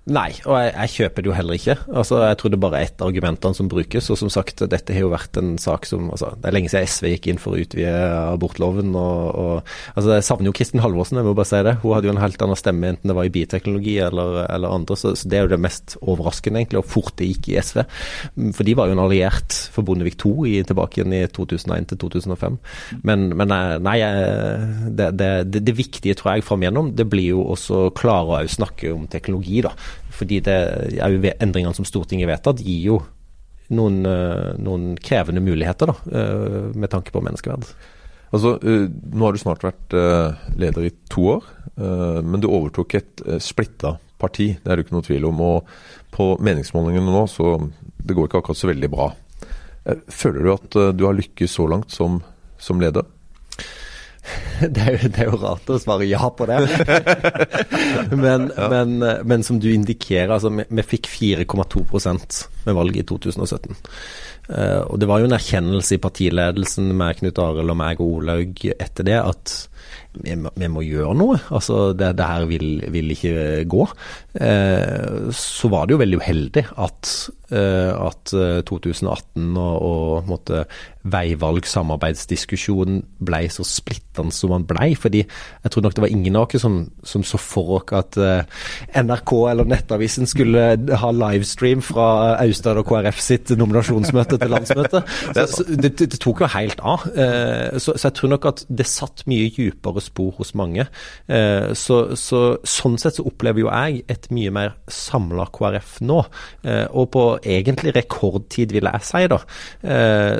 Nei, 0.04 0.34
og 0.44 0.58
jeg, 0.60 0.72
jeg, 0.74 0.90
kjøper 0.98 1.24
det 1.24 1.28
jo 1.30 1.34
heller 1.34 1.56
ikke. 1.56 1.74
Altså, 1.88 2.18
Jeg 2.28 2.36
tror 2.36 2.50
det 2.52 2.58
bare 2.60 2.76
er 2.76 2.90
ett 2.90 3.00
av 3.00 3.08
argumentene 3.08 3.56
som 3.56 3.70
brukes. 3.72 4.10
Og 4.12 4.18
som 4.20 4.28
sagt, 4.28 4.60
dette 4.68 4.92
har 4.92 5.00
jo 5.00 5.12
vært 5.14 5.38
en 5.40 5.54
sak 5.56 5.86
som 5.88 6.10
altså, 6.12 6.34
Det 6.36 6.50
er 6.50 6.56
lenge 6.58 6.68
siden 6.68 6.90
SV 6.92 7.06
gikk 7.14 7.28
inn 7.32 7.40
for 7.40 7.56
å 7.56 7.62
utvide 7.62 7.94
abortloven. 8.34 8.90
og, 9.00 9.22
og 9.32 9.70
altså, 9.94 10.10
Jeg 10.18 10.26
savner 10.28 10.50
jo 10.50 10.56
Kristin 10.58 10.82
Halvorsen, 10.84 11.22
jeg 11.22 11.24
må 11.24 11.32
bare 11.38 11.48
si 11.48 11.60
det. 11.64 11.78
Hun 11.80 11.94
hadde 11.96 12.10
jo 12.10 12.12
en 12.12 12.20
helt 12.20 12.44
annen 12.44 12.60
stemme, 12.60 12.90
enten 12.92 13.12
det 13.12 13.16
var 13.16 13.30
i 13.30 13.32
bioteknologi 13.32 13.94
eller, 14.04 14.42
eller 14.44 14.74
andre. 14.76 14.98
Så, 15.00 15.14
så, 15.16 15.30
det 15.30 15.38
er 15.38 15.46
jo 15.46 15.52
det 15.54 15.60
mest 15.64 15.96
overraskende, 16.02 16.60
egentlig, 16.60 16.82
og 16.84 16.92
fort 16.92 17.16
det 17.16 17.30
gikk 17.30 17.48
i 17.54 17.56
SV. 17.64 17.80
For 18.58 18.68
de 18.68 18.76
var 18.76 18.92
jo 18.92 18.98
en 18.98 19.02
alliert 19.06 19.56
for 19.72 19.88
Bondevik 19.88 20.20
II 20.20 20.50
i, 20.52 20.60
tilbake 20.68 21.00
igjen 21.00 21.16
i 21.16 21.22
2001 21.32 21.94
til 21.94 22.02
2005. 22.04 22.60
Men, 23.08 23.30
men 23.32 23.56
eh, 23.56 23.78
nei, 23.88 23.96
det, 25.00 25.10
det, 25.16 25.32
det, 25.48 25.64
det 25.64 25.78
viktige, 25.80 26.20
tror 26.20 26.34
jeg, 26.34 26.44
fram 26.44 26.60
igjennom, 26.60 26.92
det 26.92 27.08
blir 27.08 27.32
jo 27.32 27.48
også 27.56 27.86
klare 27.96 28.44
å 28.44 28.56
snakke 28.60 28.92
om 28.92 29.08
teknologi. 29.08 29.64
da 29.64 29.72
fordi 30.14 30.40
det 30.46 30.54
er 31.00 31.14
jo 31.14 31.34
endringene 31.34 31.74
som 31.76 31.86
Stortinget 31.88 32.30
vedtatt, 32.30 32.62
gir 32.64 32.86
jo 32.92 33.00
noen, 33.72 34.04
eh, 34.06 34.54
noen 34.60 34.94
krevende 35.00 35.42
muligheter 35.44 35.90
da, 35.92 35.96
eh, 36.12 36.70
med 36.74 36.90
tanke 36.90 37.12
på 37.12 37.22
menneskeverd. 37.24 37.66
Altså, 38.32 38.56
eh, 38.64 38.88
Nå 38.88 39.24
har 39.24 39.32
du 39.32 39.38
snart 39.38 39.62
vært 39.62 39.94
leder 40.58 40.86
i 40.86 40.92
to 41.08 41.22
år, 41.38 41.44
men 41.76 42.40
du 42.40 42.48
overtok 42.48 42.94
et 42.94 43.22
splitta 43.40 43.98
parti. 44.18 44.56
Det 44.62 44.70
er 44.70 44.76
det 44.76 44.86
ikke 44.86 44.94
noe 44.94 45.06
tvil 45.06 45.24
om. 45.26 45.40
og 45.40 45.66
På 46.12 46.38
meningsmålingene 46.38 47.10
nå 47.10 47.26
så 47.26 47.70
det 48.04 48.14
går 48.14 48.28
ikke 48.28 48.42
akkurat 48.42 48.56
så 48.56 48.70
veldig 48.70 48.90
bra. 48.90 49.14
Føler 50.08 50.42
du 50.42 50.52
at 50.52 50.96
du 50.96 51.04
har 51.04 51.14
lykkes 51.14 51.50
så 51.50 51.68
langt 51.68 51.90
som, 51.90 52.22
som 52.58 52.80
leder? 52.80 53.04
Det 54.74 54.80
er, 54.80 54.94
jo, 54.94 55.08
det 55.10 55.20
er, 55.20 55.28
jo, 55.28 55.38
rart 55.42 55.70
å 55.70 55.78
svare 55.82 56.06
ja 56.08 56.28
på 56.32 56.46
det. 56.48 56.60
men, 58.24 58.46
ja. 58.54 58.68
men, 58.72 58.94
men, 59.26 59.44
som 59.46 59.58
du 59.60 59.68
indikerer, 59.72 60.32
altså 60.36 60.52
vi, 60.54 60.64
vi 60.68 60.86
fikk 60.94 61.10
4,2% 61.12 62.38
med 62.64 62.78
valget 62.78 63.04
i 63.04 63.08
2017. 63.10 63.76
Uh, 64.48 64.56
eh, 64.56 64.80
og 64.86 65.00
det 65.00 65.10
var 65.10 65.20
jo 65.20 65.28
en 65.28 65.36
erkjennelse 65.36 65.98
i 65.98 66.02
partiledelsen 66.02 66.90
med 66.96 67.20
Knut 67.20 67.42
Arild 67.42 67.74
og 67.74 67.80
meg 67.80 68.00
og 68.00 68.18
Olaug 68.20 68.66
etter 68.72 69.08
det 69.08 69.20
at 69.20 69.54
vi, 70.22 70.36
vi, 70.36 70.70
må 70.70 70.84
gjøre 70.86 71.14
noe. 71.18 71.38
Altså, 71.54 71.92
det, 71.96 72.14
det 72.18 72.28
her 72.28 72.46
vil, 72.50 72.68
vil, 72.94 73.14
ikke 73.14 73.64
gå. 73.70 73.86
Eh, 74.34 75.30
så 75.34 75.70
var 75.72 75.86
det 75.86 75.96
jo 75.96 76.02
veldig 76.02 76.20
uheldig 76.22 76.64
at, 76.86 77.12
eh, 77.50 77.92
at 77.94 78.34
2018 78.70 79.56
og, 79.56 79.74
og 79.90 80.30
måtte, 80.30 80.64
veivalgsamarbeidsdiskusjonen 81.04 83.02
ble 83.24 83.42
så 83.52 83.64
splittende 83.68 84.32
som 84.32 84.54
den 84.54 84.64
ble. 84.68 84.94
fordi 84.96 85.20
jeg 85.24 85.72
tror 85.72 85.84
nok 85.84 85.96
det 85.96 86.04
var 86.04 86.12
ingen 86.12 86.36
av 86.38 86.46
oss 86.46 86.62
som, 86.64 86.78
som, 87.04 87.24
så 87.26 87.40
for 87.40 87.76
oss 87.78 87.92
at 87.92 88.16
eh, 88.16 88.44
NRK 89.02 89.32
eller 89.50 89.68
Nettavisen 89.68 90.28
skulle 90.30 90.62
ha 91.00 91.10
livestream 91.12 91.82
fra 91.84 92.06
Austad 92.40 92.80
og 92.80 92.88
KrF 92.88 93.20
sitt 93.20 93.52
nominasjonsmøte 93.58 94.38
til 94.40 94.52
landsmøtet. 94.54 95.12
Så, 95.34 95.66
det, 95.68 95.92
det, 96.00 96.20
tok 96.22 96.44
jo 96.44 96.48
helt 96.54 96.80
av. 96.80 97.04
Uh, 97.12 97.76
så, 97.76 97.92
så, 97.92 98.06
jeg 98.06 98.16
tror 98.18 98.32
nok 98.34 98.48
at 98.48 98.64
det 98.68 98.86
satt 98.88 99.24
mye 99.30 99.50
dypere 99.52 100.03
spor 100.04 100.34
hos 100.38 100.54
mange. 100.58 100.86
Uh, 101.30 101.72
så, 101.78 102.00
sånn 102.14 102.98
sett 103.00 103.18
så 103.18 103.26
opplever 103.28 103.64
jo 103.64 103.70
jeg 103.70 104.04
et 104.10 104.28
mye 104.34 104.52
mer 104.54 104.74
samla 104.90 105.46
KrF 105.54 105.98
nå. 106.04 106.20
og 106.64 107.06
på 107.12 107.22
egentlig 107.40 107.92
rekordtid, 107.94 108.72
vil 108.74 108.88
jeg 108.88 109.06
si. 109.06 109.22
da. 109.30 109.38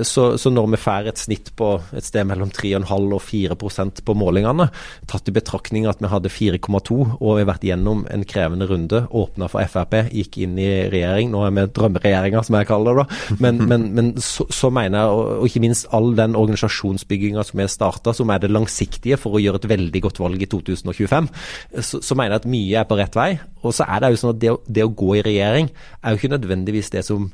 så, 0.06 0.24
så 0.40 0.52
når 0.52 0.68
vi 0.74 0.80
får 0.80 1.10
et 1.10 1.20
snitt 1.20 1.50
på 1.56 1.68
et 1.96 2.06
sted 2.06 2.26
mellom 2.28 2.50
3,5 2.54 3.14
og 3.14 3.22
4% 3.22 4.02
på 4.06 4.16
målingene, 4.18 4.68
tatt 5.10 5.30
i 5.30 5.34
betraktning 5.34 5.88
at 5.90 6.02
vi 6.02 6.10
hadde 6.10 6.32
4,2 6.32 6.98
og 7.14 7.36
vi 7.36 7.42
har 7.42 7.50
vært 7.50 7.66
gjennom 7.68 8.04
en 8.12 8.24
krevende 8.28 8.68
runde, 8.70 9.04
åpna 9.10 9.48
for 9.50 9.64
Frp, 9.70 9.96
gikk 10.14 10.38
inn 10.44 10.58
i 10.60 10.68
regjering, 10.92 11.30
nå 11.32 11.44
er 11.46 11.54
vi 11.54 11.66
drømmeregjeringa, 11.78 12.42
som 12.46 12.58
jeg 12.58 12.68
kaller 12.68 13.00
det, 13.00 13.04
da. 13.04 13.36
Men, 13.44 13.62
men, 13.70 13.86
men 13.96 14.12
så, 14.22 14.46
så, 14.52 14.70
mener 14.74 15.00
jeg, 15.00 15.14
og, 15.14 15.46
ikke 15.48 15.64
minst 15.64 15.88
all 15.94 16.12
den 16.18 16.36
organisasjonsbygginga 16.38 17.44
som 17.46 17.62
er 17.62 17.72
starta, 17.72 18.14
som 18.16 18.32
er 18.32 18.42
det 18.42 18.52
langsiktige 18.52 19.18
for 19.20 19.36
å 19.36 19.42
gjøre 19.42 19.53
et 19.60 19.68
veldig 19.74 20.04
godt 20.04 20.20
valg 20.22 20.42
i 20.42 20.48
2025, 20.50 21.28
så, 21.80 22.00
så 22.04 22.18
mener 22.18 22.36
jeg 22.36 22.44
at 22.44 22.52
mye 22.54 22.80
er 22.80 22.88
på 22.88 22.98
rett 23.00 23.18
vei. 23.18 23.30
Og 23.64 23.74
så 23.76 23.86
er 23.88 24.02
det 24.02 24.12
jo 24.12 24.22
sånn 24.22 24.34
at 24.34 24.40
det, 24.42 24.54
det 24.78 24.86
å 24.86 24.94
gå 24.94 25.14
i 25.18 25.24
regjering 25.24 25.70
er 26.02 26.12
jo 26.12 26.20
ikke 26.20 26.34
nødvendigvis 26.34 26.92
det 26.94 27.04
som 27.06 27.30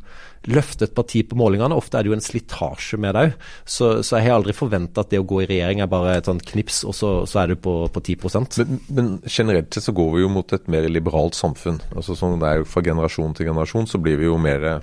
løfter 0.48 0.88
et 0.88 0.94
parti 0.96 1.20
på 1.26 1.36
målingene. 1.36 1.76
Ofte 1.76 1.98
er 1.98 2.06
det 2.06 2.12
jo 2.12 2.16
en 2.16 2.24
slitasje 2.24 2.98
med 3.00 3.16
det 3.16 3.24
òg. 3.26 3.48
Så, 3.64 3.90
så, 4.06 4.16
jeg 4.16 4.30
har 4.30 4.38
aldri 4.38 4.54
forventa 4.56 5.04
at 5.04 5.10
det 5.12 5.20
å 5.20 5.26
gå 5.28 5.42
i 5.42 5.48
regjering 5.50 5.82
er 5.82 5.90
bare 5.90 6.16
et 6.18 6.30
sånt 6.30 6.44
knips, 6.48 6.82
og 6.88 6.96
så, 6.96 7.10
så 7.28 7.42
er 7.42 7.52
du 7.52 7.60
på, 7.60 7.74
på 7.92 8.04
10 8.04 8.38
men, 8.62 8.80
men 8.88 9.10
generelt 9.26 9.74
sett 9.74 9.88
så 9.88 9.96
går 9.96 10.14
vi 10.16 10.24
jo 10.24 10.32
mot 10.32 10.56
et 10.56 10.70
mer 10.72 10.88
liberalt 10.88 11.36
samfunn. 11.36 11.82
Altså 11.94 12.16
sånn 12.16 12.40
det 12.40 12.48
er 12.48 12.62
jo 12.62 12.70
Fra 12.70 12.82
generasjon 12.84 13.36
til 13.36 13.50
generasjon 13.50 13.88
så 13.90 14.00
blir 14.00 14.20
vi 14.20 14.28
jo 14.28 14.38
mer 14.40 14.80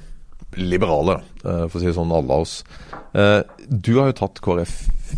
liberale, 0.57 1.21
eh, 1.43 1.65
for 1.67 1.77
å 1.77 1.81
si 1.81 1.89
det 1.89 1.95
sånn, 1.97 2.13
alle 2.13 2.33
av 2.33 2.45
oss. 2.45 2.61
Eh, 3.17 3.41
du 3.67 3.97
har 3.99 4.11
jo 4.11 4.19
tatt 4.21 4.41
KrF 4.43 4.75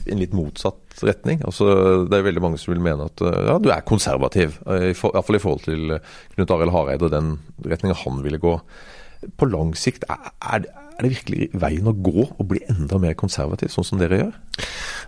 i 0.07 0.13
en 0.13 0.21
litt 0.21 0.35
motsatt 0.37 1.03
retning. 1.05 1.41
Altså, 1.47 2.05
det 2.09 2.17
er 2.17 2.27
veldig 2.27 2.43
mange 2.43 2.59
som 2.61 2.73
vil 2.73 2.83
mene 2.83 3.07
at 3.09 3.23
eh, 3.23 3.39
ja, 3.49 3.57
du 3.61 3.69
er 3.73 3.85
konservativ. 3.87 4.59
Iallfall 4.67 5.39
i 5.39 5.43
forhold 5.43 5.65
til 5.67 5.95
Knut 6.35 6.55
Arild 6.55 6.75
Hareide 6.75 7.07
og 7.07 7.13
den 7.15 7.37
retninga 7.65 7.97
han 8.03 8.23
ville 8.25 8.41
gå 8.41 8.57
på 9.39 9.49
lang 9.51 9.73
sikt, 9.75 10.05
er, 10.07 10.63
det 10.99 11.09
virkelig 11.11 11.49
veien 11.59 11.87
å 11.91 11.95
gå 11.95 12.23
å 12.39 12.45
bli 12.47 12.61
enda 12.71 12.99
mer 13.03 13.17
konservativ, 13.19 13.71
sånn 13.73 13.87
som 13.87 13.99
dere 13.99 14.21
gjør? 14.21 14.37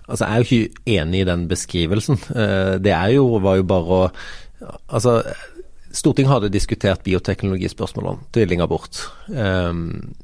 Altså, 0.08 0.26
Jeg 0.26 0.32
er 0.32 0.38
jo 0.38 0.48
ikke 0.48 0.96
enig 0.98 1.22
i 1.22 1.28
den 1.30 1.46
beskrivelsen. 1.52 2.20
Det 2.84 2.98
jo, 3.16 3.26
var 3.44 3.60
jo 3.60 3.68
bare 3.68 4.00
å 4.02 4.04
Altså, 4.92 5.24
Stortinget 5.92 6.32
hadde 6.32 6.52
diskutert 6.54 7.04
bioteknologispørsmålene, 7.06 8.28
tvillingabort. 8.36 9.06
Eh, 9.32 9.72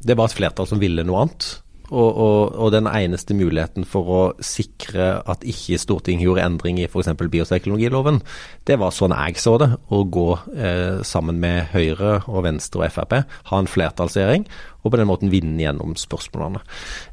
det 0.04 0.18
var 0.18 0.30
et 0.30 0.38
flertall 0.38 0.70
som 0.70 0.82
ville 0.84 1.06
noe 1.08 1.26
annet. 1.26 1.50
Og, 1.88 2.18
og, 2.20 2.56
og, 2.60 2.72
den 2.76 2.88
eneste 2.90 3.36
muligheten 3.38 3.86
for 3.88 4.10
å 4.12 4.22
sikre 4.44 5.22
at 5.24 5.46
ikke 5.48 5.80
Stortinget 5.80 6.26
gjorde 6.26 6.44
endring 6.44 6.82
i 6.82 6.88
f.eks. 6.88 7.14
bioteknologiloven, 7.16 8.20
det 8.68 8.76
var 8.82 8.92
sånn 8.96 9.16
jeg 9.16 9.40
så 9.40 9.56
det. 9.62 9.70
Å 9.88 10.02
gå 10.04 10.28
eh, 10.58 11.00
sammen 11.08 11.40
med 11.44 11.72
Høyre 11.72 12.18
og 12.28 12.44
Venstre 12.48 12.84
og 12.84 12.92
Frp, 12.92 13.22
ha 13.52 13.62
en 13.62 13.72
flertallsregjering, 13.72 14.48
og 14.84 14.92
på 14.92 15.00
den 15.00 15.10
måten 15.10 15.32
vinne 15.32 15.64
gjennom 15.64 15.96
spørsmålene. 16.00 16.60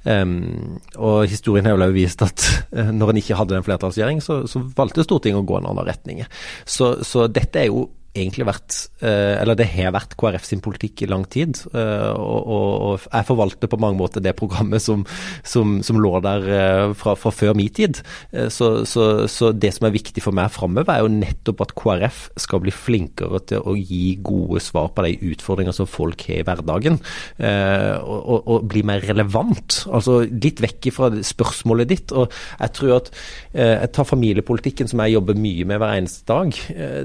Um, 0.06 0.80
og 0.98 1.24
historien 1.30 1.66
har 1.66 1.78
jo 1.78 1.94
vist 1.94 2.22
at 2.26 2.42
uh, 2.74 2.90
når 2.94 3.12
en 3.12 3.22
ikke 3.22 3.38
hadde 3.38 3.58
en 3.58 3.66
flertallsregjering, 3.66 4.22
så, 4.22 4.42
så, 4.50 4.62
valgte 4.74 5.06
Stortinget 5.06 5.42
å 5.42 5.46
gå 5.46 5.60
en 5.60 5.70
annen 5.70 5.86
retning. 5.86 6.24
Så, 6.66 6.96
så 7.06 7.28
dette 7.30 7.62
er 7.62 7.70
jo 7.70 7.88
egentlig 8.14 8.46
vært, 8.46 8.76
eh, 9.02 9.34
eller 9.42 9.56
det 9.58 9.66
har 9.72 9.94
vært 9.94 10.14
KrF 10.18 10.46
sin 10.46 10.62
politikk 10.62 11.02
i 11.02 11.08
lang 11.10 11.24
tid. 11.30 11.58
Eh, 11.74 12.12
og, 12.14 13.02
jeg 13.10 13.26
forvalter 13.26 13.70
på 13.70 13.78
mange 13.82 13.98
måter 13.98 14.22
det 14.22 14.36
programmet 14.38 14.82
som, 14.82 15.02
som, 15.42 15.80
som 15.82 15.98
lå 16.00 16.12
der 16.24 16.46
eh, 16.46 16.94
fra, 16.98 17.16
fra, 17.18 17.32
før 17.34 17.54
min 17.58 17.72
tid. 17.74 18.00
Så, 18.52 18.84
så, 18.86 19.26
så, 19.30 19.50
det 19.52 19.72
som 19.74 19.88
er 19.88 19.94
viktig 19.94 20.22
for 20.22 20.36
meg 20.36 20.52
framover, 20.54 20.92
er 20.92 21.02
jo 21.02 21.10
nettopp 21.10 21.64
at 21.64 21.74
KrF 21.78 22.20
skal 22.44 22.62
bli 22.62 22.74
flinkere 22.74 23.40
til 23.50 23.64
å 23.64 23.74
gi 23.78 24.16
gode 24.22 24.62
svar 24.62 24.92
på 24.94 25.04
de 25.06 25.14
utfordringer 25.32 25.74
som 25.74 25.88
folk 25.90 26.22
har 26.28 26.42
i 26.42 26.46
hverdagen. 26.46 27.00
Og, 27.40 28.20
og, 28.20 28.48
og 28.50 28.66
bli 28.70 28.84
mer 28.86 29.02
relevant. 29.06 29.80
Altså 29.90 30.20
litt 30.28 30.62
vekk 30.62 30.90
fra 30.94 31.10
spørsmålet 31.24 31.90
ditt. 31.90 32.14
Og 32.14 32.30
jeg 32.60 32.74
tror 32.76 32.96
at 32.98 33.10
jeg 33.54 33.92
tar 33.94 34.08
familiepolitikken, 34.08 34.90
som 34.90 35.02
jeg 35.04 35.16
jobber 35.16 35.38
mye 35.40 35.66
med 35.68 35.80
hver 35.82 35.96
eneste 35.98 36.26
dag. 36.28 36.54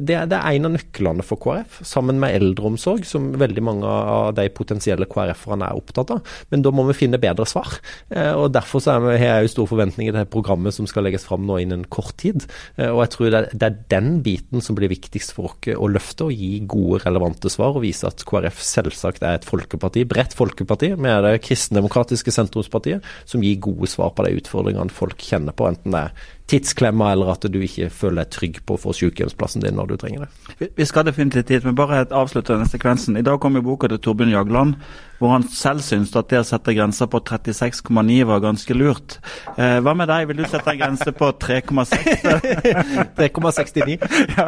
Det, 0.03 0.19
det 0.29 0.39
er 0.39 0.59
en 0.59 0.69
av 0.69 0.75
nøklene 0.75 0.99
nøklene 1.00 1.25
for 1.25 1.39
KrF, 1.39 1.82
sammen 1.88 2.20
med 2.20 2.36
eldreomsorg, 2.38 3.06
som 3.08 3.32
veldig 3.39 3.63
mange 3.63 3.88
av 3.88 4.34
de 4.38 4.48
potensielle 4.50 5.08
KrF-erne 5.10 5.70
er 5.70 5.77
opptatt 5.79 6.12
av. 6.12 6.24
Men 6.51 6.63
da 6.63 6.72
må 6.72 6.86
vi 6.89 6.98
finne 6.98 7.20
bedre 7.20 7.46
svar. 7.48 7.79
Eh, 8.10 8.34
og 8.34 8.51
Derfor 8.53 8.82
så 8.82 8.98
har 8.98 9.18
jeg 9.18 9.46
jo 9.46 9.53
store 9.53 9.72
forventninger 9.74 10.13
til 10.13 10.20
det 10.20 10.32
programmet 10.34 10.75
som 10.75 10.88
skal 10.89 11.06
legges 11.06 11.25
fram 11.25 11.46
nå 11.48 11.60
innen 11.62 11.86
kort 11.89 12.18
tid. 12.20 12.46
Eh, 12.77 12.89
og 12.89 13.03
jeg 13.06 13.13
tror 13.15 13.36
det 13.53 13.65
er 13.65 13.77
den 13.91 14.22
biten 14.25 14.62
som 14.62 14.77
blir 14.77 14.91
viktigst 14.91 15.34
for 15.36 15.53
oss 15.53 15.70
å 15.70 15.89
løfte, 15.89 16.27
og 16.27 16.36
gi 16.36 16.60
gode, 16.70 17.01
relevante 17.06 17.51
svar. 17.51 17.75
Og 17.77 17.86
vise 17.86 18.08
at 18.10 18.24
KrF 18.27 18.60
selvsagt 18.63 19.24
er 19.24 19.39
et 19.39 19.48
folkeparti, 19.48 20.06
bredt 20.10 20.36
folkeparti. 20.38 20.94
Vi 20.98 21.12
er 21.12 21.24
det 21.25 21.39
kristendemokratiske 21.46 22.34
sentrumspartiet 22.34 23.06
som 23.29 23.44
gir 23.46 23.62
gode 23.63 23.89
svar 23.91 24.13
på 24.15 24.25
de 24.25 24.36
utfordringene 24.39 24.94
folk 24.94 25.22
kjenner 25.24 25.56
på, 25.56 25.70
enten 25.70 25.96
det 25.96 26.08
er 26.10 26.27
tidsklemma, 26.50 27.12
eller 27.13 27.34
at 27.34 27.46
du 27.51 27.60
ikke 27.62 27.89
føler 27.94 28.24
deg 28.24 28.34
trygg 28.34 28.62
på 28.65 28.75
å 28.75 28.82
få 28.82 28.96
sykehjemsplassen 28.98 29.63
din 29.65 29.77
når 29.77 29.91
du 29.91 30.00
trenger 30.01 30.25
det. 30.25 30.72
Vi 30.77 30.88
skal 30.88 31.06
definitivt 31.08 31.53
hit, 31.53 31.68
men 31.68 31.77
bare 31.77 32.06
avslutte 32.10 32.56
denne 32.56 32.70
sekvensen. 32.70 33.20
I 33.20 33.25
dag 33.25 33.39
kom 33.44 33.58
jo 33.60 33.65
boka 33.65 33.89
til 33.91 34.01
Torbjørn 34.03 34.34
Jagland 34.34 34.79
hvor 35.19 35.33
han 35.33 35.45
selv 35.51 35.83
syntes 35.85 36.15
at 36.15 36.29
det 36.31 36.39
å 36.41 36.47
sette 36.47 36.73
grensa 36.75 37.07
på 37.11 37.21
36,9 37.27 38.19
var 38.29 38.43
ganske 38.43 38.77
lurt. 38.77 39.17
Eh, 39.55 39.79
hva 39.83 39.93
med 39.97 40.09
deg, 40.11 40.29
vil 40.29 40.41
du 40.41 40.45
sette 40.47 40.73
en 40.73 40.79
grense 40.79 41.13
på 41.15 41.31
3,6? 41.43 42.23
3,69? 43.19 43.97
ja. 44.38 44.47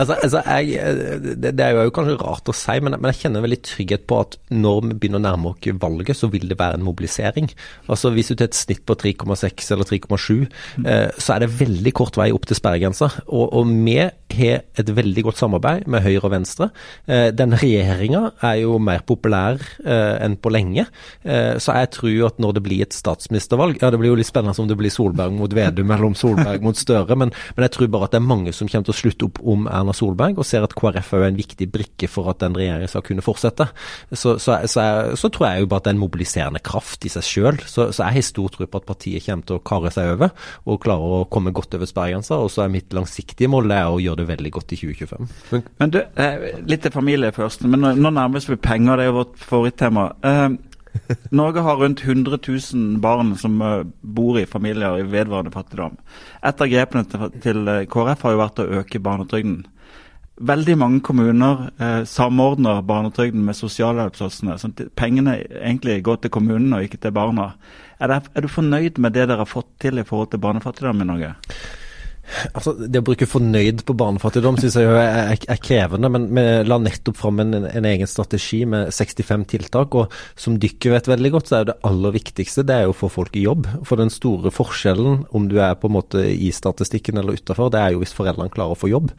altså, 0.00 0.16
altså, 0.18 0.42
det, 0.42 1.52
det, 1.52 1.64
er 1.64 1.78
jo 1.78 1.94
kanskje 1.94 2.18
rart 2.20 2.50
å 2.50 2.56
si, 2.56 2.78
men, 2.82 2.98
men, 2.98 3.10
jeg 3.12 3.26
kjenner 3.26 3.46
veldig 3.46 3.60
trygghet 3.66 4.06
på 4.10 4.20
at 4.24 4.38
når 4.54 4.82
vi 4.88 4.98
begynner 4.98 5.22
å 5.22 5.26
nærme 5.28 5.52
oss 5.52 5.70
valget, 5.80 6.18
så 6.18 6.30
vil 6.32 6.48
det 6.50 6.58
være 6.58 6.80
en 6.80 6.86
mobilisering. 6.86 7.48
Altså 7.90 8.10
Hvis 8.14 8.32
du 8.32 8.36
tar 8.36 8.50
et 8.50 8.58
snitt 8.58 8.82
på 8.86 8.96
3,6 8.98 9.72
eller 9.74 9.88
3,7, 9.88 10.46
eh, 10.84 11.08
så 11.18 11.36
er 11.36 11.44
det 11.44 11.52
veldig 11.60 11.94
kort 11.96 12.18
vei 12.18 12.32
opp 12.34 12.46
til 12.48 12.58
sperregrensa. 12.58 13.10
Og, 13.26 13.46
og 13.56 13.70
vi 13.70 13.98
har 14.00 14.66
et 14.76 14.92
veldig 14.96 15.26
godt 15.28 15.40
samarbeid 15.40 15.86
med 15.90 16.04
Høyre 16.04 16.24
og 16.26 16.34
Venstre. 16.34 16.70
Eh, 17.06 17.28
denne 17.36 17.58
regjeringa 17.60 18.22
er 18.44 18.60
jo 18.64 18.80
mer 18.82 19.04
populær 19.06 19.62
eh, 19.84 20.16
enn 20.24 20.36
på 20.40 20.52
lenge. 20.52 20.86
Eh, 21.22 21.56
så 21.62 21.76
jeg 21.76 21.92
tror 21.96 22.26
at 22.30 22.40
når 22.42 22.56
det 22.56 22.64
blir 22.66 22.84
et 22.84 22.96
statsministervalg 22.96 23.80
Ja, 23.82 23.90
det 23.92 24.00
blir 24.00 24.12
jo 24.12 24.18
litt 24.18 24.28
spennende 24.28 24.56
om 24.62 24.68
det 24.70 24.78
blir 24.78 24.92
Solberg 24.92 25.34
mot 25.36 25.52
Vedum 25.52 25.90
eller 25.90 26.08
om 26.08 26.16
Solberg 26.18 26.64
mot 26.64 26.76
Støre, 26.76 27.16
men, 27.18 27.32
men, 27.56 27.66
jeg 27.66 27.74
tror 27.76 27.90
bare 27.92 28.08
at 28.08 28.14
det 28.14 28.20
er 28.20 28.28
mange 28.28 28.52
som 28.54 28.68
kommer 28.70 28.88
til 28.88 28.94
å 28.94 28.98
slutte 29.00 29.28
opp 29.28 29.40
om 29.42 29.66
Erna 29.70 29.94
Solberg, 29.96 30.40
og 30.40 30.46
ser 30.46 30.66
at 30.66 30.74
KrF 30.76 31.12
er 31.16 31.26
en 31.30 31.38
viktig 31.38 31.68
brikke 31.72 32.08
for 32.10 32.30
at 32.32 32.42
den 32.42 32.56
regjeringen 32.58 32.90
skal 32.90 33.04
kunne 33.06 33.24
fortsette. 33.24 33.68
Så, 34.12 34.36
så, 34.42 34.58
så, 34.68 34.84
jeg, 34.84 35.16
så, 35.20 35.30
tror 35.32 35.48
jeg 35.48 35.64
jo 35.64 35.70
bare 35.70 35.82
at 35.82 35.88
det 35.88 35.92
er 35.92 35.96
en 35.96 36.02
mobiliserende 36.02 36.62
kraft 36.64 37.06
i 37.06 37.12
seg 37.12 37.26
sjøl. 37.26 37.60
Så, 37.66 37.88
jeg 37.90 38.18
har 38.18 38.26
stor 38.26 38.52
tro 38.54 38.68
på 38.68 38.80
at 38.82 38.88
partiet 38.88 39.26
kommer 39.26 39.48
til 39.48 39.58
å 39.58 39.64
kare 39.66 39.92
seg 39.94 40.14
over 40.14 40.32
og 40.66 40.80
klare 40.84 41.10
å 41.20 41.24
komme 41.32 41.52
godt 41.56 41.76
over 41.78 41.88
sperregrensa. 41.88 42.38
Og 42.42 42.52
så 42.52 42.64
er 42.64 42.72
mitt 42.72 42.94
langsiktige 42.96 43.50
mål 43.52 43.70
det 43.70 43.80
er 43.80 43.90
å 43.90 44.00
gjøre 44.02 44.22
det 44.22 44.28
veldig 44.30 44.52
godt 44.58 44.74
i 44.76 44.80
2025. 44.82 45.30
Men, 45.80 45.94
du, 45.94 46.00
eh, 46.22 46.46
litt 46.66 46.84
til 46.84 46.94
familie 46.94 47.32
først. 47.34 47.66
Men 47.66 47.82
nå, 47.82 47.94
nå 48.00 48.12
nærmes 48.14 48.48
vi 48.50 48.58
penger. 48.60 49.00
Det 49.00 49.06
er 49.06 49.10
jo 49.10 49.18
vårt 49.20 49.38
favorittema. 49.66 50.16
Eh, 50.22 50.48
Norge 51.30 51.60
har 51.60 51.76
rundt 51.76 52.04
100 52.04 52.38
000 52.72 52.98
barn 52.98 53.36
som 53.36 53.60
uh, 53.62 53.84
bor 54.00 54.38
i 54.38 54.46
familier 54.46 54.98
i 54.98 55.02
vedvarende 55.02 55.50
fattigdom. 55.50 55.96
Et 56.42 56.60
av 56.60 56.68
grepene 56.68 57.04
til, 57.04 57.40
til 57.42 57.68
eh, 57.68 57.86
KrF 57.86 58.22
har 58.22 58.32
jo 58.32 58.40
vært 58.40 58.62
å 58.62 58.68
øke 58.80 59.00
barnetrygden. 59.00 59.66
Veldig 60.36 60.76
mange 60.78 61.00
kommuner 61.00 61.70
eh, 61.80 62.02
samordner 62.04 62.82
barnetrygden 62.84 63.44
med 63.44 63.56
sosialhjelpssatsene. 63.56 64.58
sånn 64.60 64.76
pengene 64.96 65.38
egentlig 65.60 66.02
går 66.04 66.22
til 66.22 66.32
kommunene 66.32 66.80
og 66.80 66.88
ikke 66.88 67.00
til 67.00 67.16
barna. 67.16 67.54
Er, 68.00 68.12
det, 68.12 68.20
er 68.34 68.44
du 68.44 68.48
fornøyd 68.52 69.00
med 69.00 69.16
det 69.16 69.28
dere 69.28 69.44
har 69.44 69.48
fått 69.48 69.70
til 69.80 69.98
i 69.98 70.04
forhold 70.04 70.32
til 70.32 70.42
barnefattigdom 70.44 71.00
i 71.00 71.08
Norge? 71.08 71.34
Altså, 72.52 72.74
Det 72.74 73.00
å 73.00 73.06
bruke 73.06 73.26
'fornøyd' 73.26 73.84
på 73.86 73.96
barnefattigdom 73.96 74.58
synes 74.58 74.76
jeg 74.76 74.84
er, 74.84 75.32
er, 75.32 75.38
er, 75.48 75.60
krevende, 75.62 76.10
men 76.10 76.28
vi 76.34 76.44
la 76.66 76.78
nettopp 76.78 77.16
fram 77.16 77.40
en, 77.40 77.54
en, 77.54 77.86
egen 77.86 78.06
strategi 78.06 78.64
med 78.66 78.90
65 78.92 79.46
tiltak. 79.46 79.94
og 79.94 80.12
Som 80.34 80.58
dere 80.58 80.94
vet 80.96 81.08
veldig 81.08 81.30
godt, 81.32 81.48
så 81.48 81.60
er 81.60 81.68
det 81.70 81.78
aller 81.86 82.14
viktigste 82.16 82.66
det 82.66 82.74
er 82.82 82.90
å 82.90 82.96
få 82.96 83.08
folk 83.12 83.36
i 83.36 83.44
jobb. 83.46 83.68
For 83.86 83.96
den 84.00 84.10
store 84.10 84.50
forskjellen 84.50 85.26
om 85.30 85.48
du 85.48 85.58
er 85.62 85.76
på 85.78 85.88
en 85.88 85.96
måte 85.96 86.24
i 86.26 86.50
statistikken 86.50 87.18
eller 87.18 87.38
utafor, 87.38 87.70
det 87.70 87.80
er 87.80 87.94
jo 87.94 88.02
hvis 88.02 88.14
foreldrene 88.16 88.52
klarer 88.52 88.74
å 88.74 88.80
få 88.80 88.90
jobb. 88.90 89.12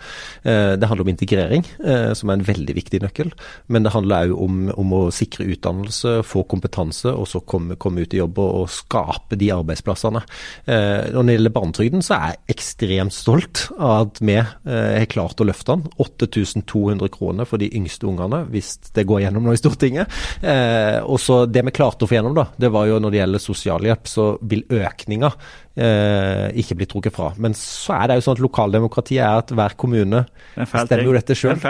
Eh, 0.44 0.76
det 0.78 0.88
handler 0.88 1.08
om 1.08 1.14
integrering, 1.14 1.66
eh, 1.84 2.12
som 2.14 2.30
er 2.30 2.40
en 2.40 2.48
veldig 2.48 2.76
viktig 2.76 3.02
nøkkel. 3.06 3.32
Men 3.68 3.84
det 3.84 3.94
handler 3.96 4.34
òg 4.34 4.44
om, 4.44 4.60
om, 4.76 4.94
å 4.98 5.02
sikre 5.12 5.48
utdannelse, 5.48 6.22
få 6.28 6.44
kompetanse, 6.50 7.12
og 7.12 7.28
så 7.30 7.42
komme, 7.46 7.78
komme 7.80 8.04
ut 8.04 8.14
i 8.14 8.22
jobb 8.22 8.40
og, 8.44 8.64
og 8.64 8.72
skape 8.74 9.40
de 9.40 9.52
arbeidsplassene. 9.56 10.24
Eh, 10.66 11.10
når 11.14 11.28
det 11.28 11.38
gjelder 11.38 11.56
barnetrygden, 11.56 12.06
så 12.06 12.20
er 12.20 12.40
ekstremt 12.52 12.97
ekstremt 12.98 13.14
stolt 13.14 13.68
av 13.78 14.08
at 14.08 14.22
vi 14.22 14.36
eh, 14.38 15.00
har 15.00 15.06
klart 15.12 15.42
å 15.42 15.48
løfte 15.48 15.76
den. 15.76 15.86
8200 15.98 17.10
kroner 17.14 17.46
for 17.46 17.62
de 17.62 17.70
yngste 17.76 18.08
ungene, 18.08 18.46
hvis 18.52 18.78
det 18.94 19.06
går 19.08 19.26
gjennom 19.26 19.46
nå 19.46 19.54
i 19.54 19.62
Stortinget. 19.62 20.12
Eh, 20.42 21.00
og 21.04 21.20
så 21.20 21.46
Det 21.46 21.64
vi 21.64 21.72
klarte 21.72 22.06
å 22.06 22.10
få 22.10 22.18
gjennom, 22.18 22.36
da, 22.36 22.48
det 22.58 22.72
var 22.74 22.88
jo 22.88 23.00
når 23.00 23.12
det 23.12 23.22
gjelder 23.22 23.44
sosialhjelp, 23.44 24.08
så 24.08 24.38
vil 24.42 24.66
økninga 24.70 25.32
eh, 25.78 26.48
ikke 26.62 26.78
bli 26.80 26.88
trukket 26.90 27.16
fra. 27.16 27.32
Men 27.42 27.56
så 27.58 27.96
er 27.98 28.10
det 28.10 28.20
jo 28.20 28.26
sånn 28.28 28.38
at 28.38 28.44
lokaldemokratiet 28.44 29.24
er 29.24 29.42
at 29.44 29.54
hver 29.56 29.78
kommune 29.80 30.24
stemmer 30.58 31.06
jo 31.06 31.16
dette 31.16 31.38
sjøl. 31.38 31.58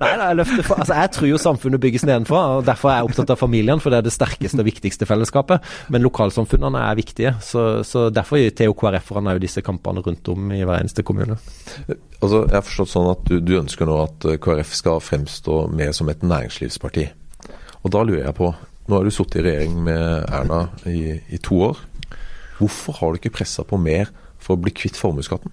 Nei, 0.00 0.12
nei, 0.16 0.28
jeg, 0.40 0.64
altså, 0.64 0.94
jeg 0.94 1.10
tror 1.14 1.28
jo 1.28 1.38
samfunnet 1.40 1.82
bygges 1.82 2.04
nedenfra, 2.06 2.40
og 2.56 2.66
derfor 2.66 2.90
er 2.90 3.00
jeg 3.00 3.10
opptatt 3.10 3.32
av 3.34 3.40
familien. 3.40 3.80
For 3.82 3.92
det 3.92 4.00
er 4.00 4.06
det 4.08 4.14
sterkeste 4.14 4.60
og 4.62 4.68
viktigste 4.68 5.08
fellesskapet. 5.08 5.64
Men 5.92 6.04
lokalsamfunnene 6.04 6.82
er 6.88 6.98
viktige. 6.98 7.34
Så, 7.44 7.82
så 7.86 8.08
derfor 8.14 8.40
jo 8.40 8.76
KrF-erne 8.80 9.34
disse 9.60 9.66
kampene 9.66 10.02
rundt 10.04 10.28
om 10.32 10.50
i 10.52 10.64
hver 10.64 10.80
eneste 10.80 11.04
kommune. 11.06 11.36
Altså, 12.20 12.44
jeg 12.46 12.56
har 12.56 12.66
forstått 12.66 12.92
sånn 12.92 13.10
at 13.12 13.22
du, 13.28 13.38
du 13.44 13.54
ønsker 13.60 13.88
nå 13.88 14.00
at 14.02 14.26
KrF 14.42 14.74
skal 14.76 15.04
fremstå 15.04 15.68
mer 15.72 15.92
som 15.96 16.08
et 16.10 16.24
næringslivsparti. 16.24 17.06
Og 17.84 17.92
da 17.94 18.02
lurer 18.04 18.26
jeg 18.26 18.36
på, 18.36 18.50
nå 18.88 18.98
har 18.98 19.06
du 19.06 19.14
sittet 19.14 19.40
i 19.40 19.46
regjering 19.46 19.78
med 19.86 20.26
Erna 20.28 20.64
i, 20.88 21.20
i 21.30 21.38
to 21.40 21.60
år. 21.70 21.78
Hvorfor 22.58 22.98
har 22.98 23.12
du 23.12 23.20
ikke 23.20 23.36
pressa 23.38 23.64
på 23.64 23.78
mer 23.80 24.10
for 24.40 24.56
å 24.56 24.60
bli 24.60 24.72
kvitt 24.74 24.98
formuesskatten? 25.00 25.52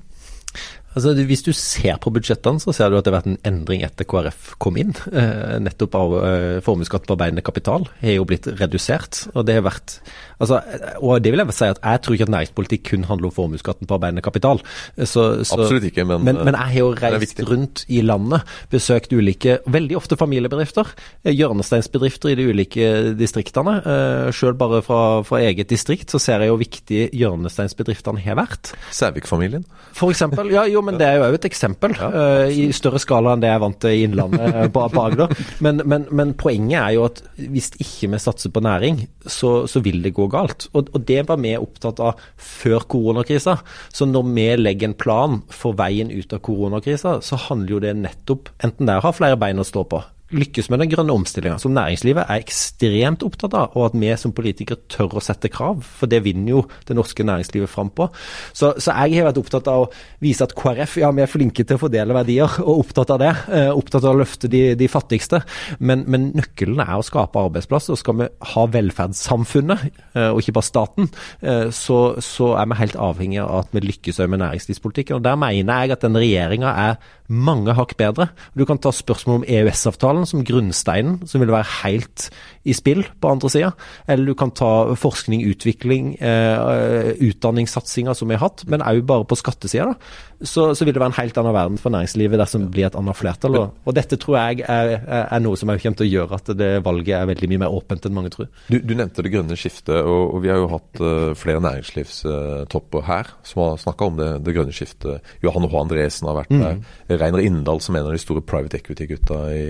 Altså, 0.98 1.14
Hvis 1.30 1.46
du 1.46 1.52
ser 1.54 2.00
på 2.02 2.12
budsjettene, 2.14 2.62
så 2.64 2.74
ser 2.74 2.90
du 2.90 2.98
at 2.98 3.06
det 3.06 3.14
har 3.14 3.20
vært 3.20 3.30
en 3.30 3.42
endring 3.46 3.84
etter 3.86 4.08
KrF 4.10 4.56
kom 4.64 4.80
inn. 4.82 4.96
Eh, 5.12 5.58
nettopp 5.62 5.98
av 6.00 6.16
eh, 6.24 6.58
formuesskatt 6.66 7.06
på 7.06 7.14
arbeidende 7.14 7.46
kapital 7.46 7.86
har 8.02 8.18
jo 8.18 8.26
blitt 8.26 8.50
redusert. 8.58 9.28
og 9.36 9.46
det 9.46 9.60
har 9.60 9.68
vært 9.70 10.00
Altså, 10.38 10.60
og 11.02 11.24
det 11.26 11.32
vil 11.34 11.42
jeg 11.42 11.54
si 11.58 11.66
at 11.66 11.80
jeg 11.82 12.02
tror 12.06 12.16
ikke 12.16 12.26
at 12.28 12.32
næringspolitikk 12.34 12.84
kun 12.92 13.06
handler 13.10 13.32
om 13.32 13.34
formuesskatten 13.34 13.90
på 13.90 13.96
arbeidende 13.98 14.22
kapital. 14.22 14.62
Så, 15.00 15.24
så, 15.48 15.58
Absolutt 15.58 15.88
ikke, 15.90 16.06
men, 16.06 16.22
men, 16.28 16.38
men 16.46 16.54
jeg 16.54 16.74
har 16.76 16.78
jo 16.78 16.92
reist 16.94 17.42
rundt 17.50 17.84
i 17.90 18.04
landet, 18.06 18.46
besøkt 18.70 19.14
ulike, 19.18 19.58
veldig 19.66 19.98
ofte 19.98 20.18
familiebedrifter, 20.20 20.92
eh, 21.24 21.34
hjørnesteinsbedrifter 21.34 22.34
i 22.34 22.38
de 22.38 22.48
ulike 22.52 22.92
distriktene. 23.18 23.80
Eh, 23.82 24.30
Selv 24.38 24.60
bare 24.62 24.84
fra, 24.86 25.24
fra, 25.26 25.42
eget 25.42 25.72
distrikt 25.72 26.14
så 26.14 26.22
ser 26.22 26.46
jeg 26.46 26.52
jo 26.52 26.60
viktig 26.62 27.02
hjørnesteinsbedriftene 27.18 28.22
har 28.22 28.38
vært. 28.38 28.76
Sævik-familien? 28.94 29.66
For 29.98 30.14
eksempel. 30.14 30.54
Ja, 30.54 30.68
jo, 30.70 30.86
men 30.88 30.98
det 31.00 31.08
er 31.08 31.18
jo 31.20 31.28
òg 31.28 31.38
et 31.38 31.48
eksempel. 31.50 31.96
uh, 32.00 32.48
I 32.48 32.70
større 32.76 33.02
skala 33.02 33.36
enn 33.36 33.44
det 33.44 33.52
jeg 33.52 33.64
vant 33.64 33.80
til 33.84 33.94
i 33.96 34.04
Innlandet 34.08 34.74
på, 34.76 34.86
på 34.94 35.04
Agder. 35.04 35.34
Men, 35.64 35.82
men, 35.86 36.08
men, 36.16 36.34
poenget 36.40 36.80
er 36.80 36.96
jo 36.98 37.06
at 37.08 37.22
hvis 37.38 37.72
ikke 37.78 38.12
vi 38.14 38.22
satser 38.22 38.54
på 38.54 38.64
næring, 38.64 39.04
så, 39.26 39.54
så 39.70 39.82
vil 39.86 40.02
det 40.06 40.16
gå 40.18 40.30
galt. 40.32 40.70
Og, 40.74 40.92
og, 40.94 41.02
det 41.08 41.24
var 41.30 41.42
vi 41.44 41.56
opptatt 41.60 42.02
av 42.04 42.22
før 42.36 42.88
koronakrisa. 42.90 43.58
Så 43.94 44.10
når 44.10 44.28
vi 44.32 44.48
legger 44.60 44.92
en 44.92 44.98
plan 44.98 45.42
for 45.54 45.78
veien 45.78 46.12
ut 46.14 46.36
av 46.36 46.44
koronakrisa, 46.46 47.18
så 47.24 47.42
handler 47.48 47.78
jo 47.78 47.84
det 47.84 47.96
nettopp 48.02 48.52
enten 48.64 48.88
det 48.88 48.96
er 48.96 49.02
å 49.02 49.10
ha 49.10 49.16
flere 49.16 49.40
bein 49.40 49.60
å 49.62 49.68
stå 49.68 49.84
på, 49.90 50.00
lykkes 50.36 50.68
med 50.72 50.82
den 50.82 50.92
grønne 50.92 51.16
omstillinga, 51.16 51.58
som 51.62 51.72
næringslivet 51.76 52.26
er 52.26 52.42
ekstremt 52.42 53.24
opptatt 53.24 53.56
av, 53.56 53.76
og 53.78 53.88
at 53.88 53.98
vi 54.00 54.10
som 54.20 54.34
politikere 54.36 54.84
tør 54.92 55.18
å 55.20 55.24
sette 55.24 55.52
krav. 55.52 55.80
For 56.00 56.10
det 56.12 56.20
vinner 56.26 56.52
jo 56.58 56.64
det 56.88 56.98
norske 56.98 57.24
næringslivet 57.28 57.72
fram 57.72 57.92
på. 57.96 58.10
Så, 58.52 58.74
så, 58.76 58.92
jeg 58.92 59.22
har 59.22 59.30
vært 59.30 59.40
opptatt 59.40 59.70
av 59.72 59.86
å 59.86 59.90
vise 60.24 60.44
at 60.44 60.56
KrF 60.58 60.98
ja, 61.02 61.12
vi 61.16 61.24
er 61.24 61.32
flinke 61.32 61.64
til 61.64 61.80
å 61.80 61.82
fordele 61.86 62.16
verdier, 62.18 62.58
og 62.64 62.84
opptatt 62.84 63.14
av 63.16 63.22
det. 63.24 63.34
Eh, 63.56 63.70
opptatt 63.72 64.04
av 64.04 64.16
å 64.16 64.22
løfte 64.22 64.52
de, 64.52 64.64
de 64.80 64.90
fattigste. 64.92 65.42
Men, 65.80 66.04
men, 66.12 66.32
nøkkelen 66.38 66.82
er 66.84 66.98
å 66.98 67.06
skape 67.06 67.46
arbeidsplasser. 67.48 67.96
Og 67.96 68.02
skal 68.02 68.20
vi 68.20 68.30
ha 68.54 68.66
velferdssamfunnet, 68.74 69.88
eh, 70.12 70.30
og 70.32 70.42
ikke 70.44 70.58
bare 70.60 70.72
staten, 70.72 71.12
eh, 71.40 71.68
så, 71.72 72.02
så, 72.24 72.52
er 72.58 72.68
vi 72.68 72.82
helt 72.82 73.00
avhengig 73.00 73.40
av 73.44 73.64
at 73.64 73.72
vi 73.76 73.86
lykkes 73.86 74.20
med 74.28 74.44
næringslivspolitikken. 74.44 75.22
Og 75.22 75.28
Der 75.28 75.40
mener 75.40 75.86
jeg 75.86 75.96
at 75.96 76.04
den 76.04 76.20
regjeringa 76.20 76.74
er 76.88 77.00
mange 77.28 77.76
hakk 77.76 77.96
bedre. 78.00 78.30
Du 78.56 78.66
kan 78.68 78.80
ta 78.80 78.92
spørsmål 78.96 79.42
om 79.42 79.48
EØS-avtalen 79.48 80.17
som 80.26 80.46
grunnsteinen, 80.46 81.28
som 81.28 81.42
ville 81.42 81.54
være 81.54 81.70
helt 81.84 82.30
i 82.68 82.76
spill 82.76 83.04
på 83.22 83.32
andre 83.32 83.52
sida. 83.52 83.72
Eller 84.08 84.32
du 84.32 84.38
kan 84.38 84.52
ta 84.52 84.94
forskning, 85.00 85.46
utvikling, 85.48 86.16
eh, 86.20 87.14
utdanningssatsinga 87.30 88.16
som 88.18 88.28
vi 88.28 88.38
har 88.38 88.50
hatt, 88.50 88.66
men 88.68 88.86
òg 88.86 89.04
bare 89.08 89.28
på 89.28 89.40
skattesida. 89.40 89.96
Så, 90.38 90.76
så, 90.78 90.86
vil 90.86 90.94
det 90.94 91.02
være 91.02 91.10
en 91.10 91.18
helt 91.18 91.38
annen 91.42 91.56
verden 91.56 91.80
for 91.82 91.94
næringslivet 91.94 92.38
dersom 92.38 92.68
det 92.68 92.74
blir 92.76 92.86
et 92.86 92.98
annet 93.00 93.18
flertall. 93.18 93.56
Og, 93.58 93.94
dette 93.98 94.20
tror 94.22 94.38
jeg 94.38 94.66
er, 94.70 94.92
er 95.08 95.42
noe 95.42 95.58
som 95.58 95.72
kommer 95.72 95.98
til 95.98 96.06
å 96.06 96.10
gjøre 96.12 96.38
at 96.38 96.52
det 96.60 96.70
valget 96.86 97.16
er 97.18 97.30
veldig 97.32 97.50
mye 97.50 97.64
mer 97.64 97.74
åpent 97.74 98.06
enn 98.06 98.14
mange 98.14 98.32
tror. 98.36 98.50
Du, 98.70 98.78
du 98.78 98.94
nevnte 98.94 99.26
det 99.26 99.32
grønne 99.34 99.58
skiftet, 99.58 99.96
og, 99.98 100.36
og 100.36 100.44
vi 100.44 100.52
har 100.54 100.62
jo 100.62 100.70
hatt 100.76 101.02
uh, 101.02 101.32
flere 101.38 101.64
næringslivstopper 101.66 103.08
her 103.08 103.32
som 103.48 103.64
har 103.64 103.82
snakka 103.82 104.12
om 104.12 104.20
det, 104.20 104.30
det, 104.46 104.54
grønne 104.58 104.76
skiftet. 104.76 105.26
Johan 105.42 105.66
H. 105.66 105.74
Andresen 105.82 106.30
har 106.30 106.38
vært 106.44 106.54
mm. 106.54 106.62
der. 106.62 107.18
Reiner 107.24 107.42
Inndal 107.48 107.82
som 107.82 107.98
en 107.98 108.06
av 108.06 108.14
de 108.14 108.22
store 108.22 108.46
private 108.46 108.78
equity-gutta 108.78 109.42
i, 109.56 109.66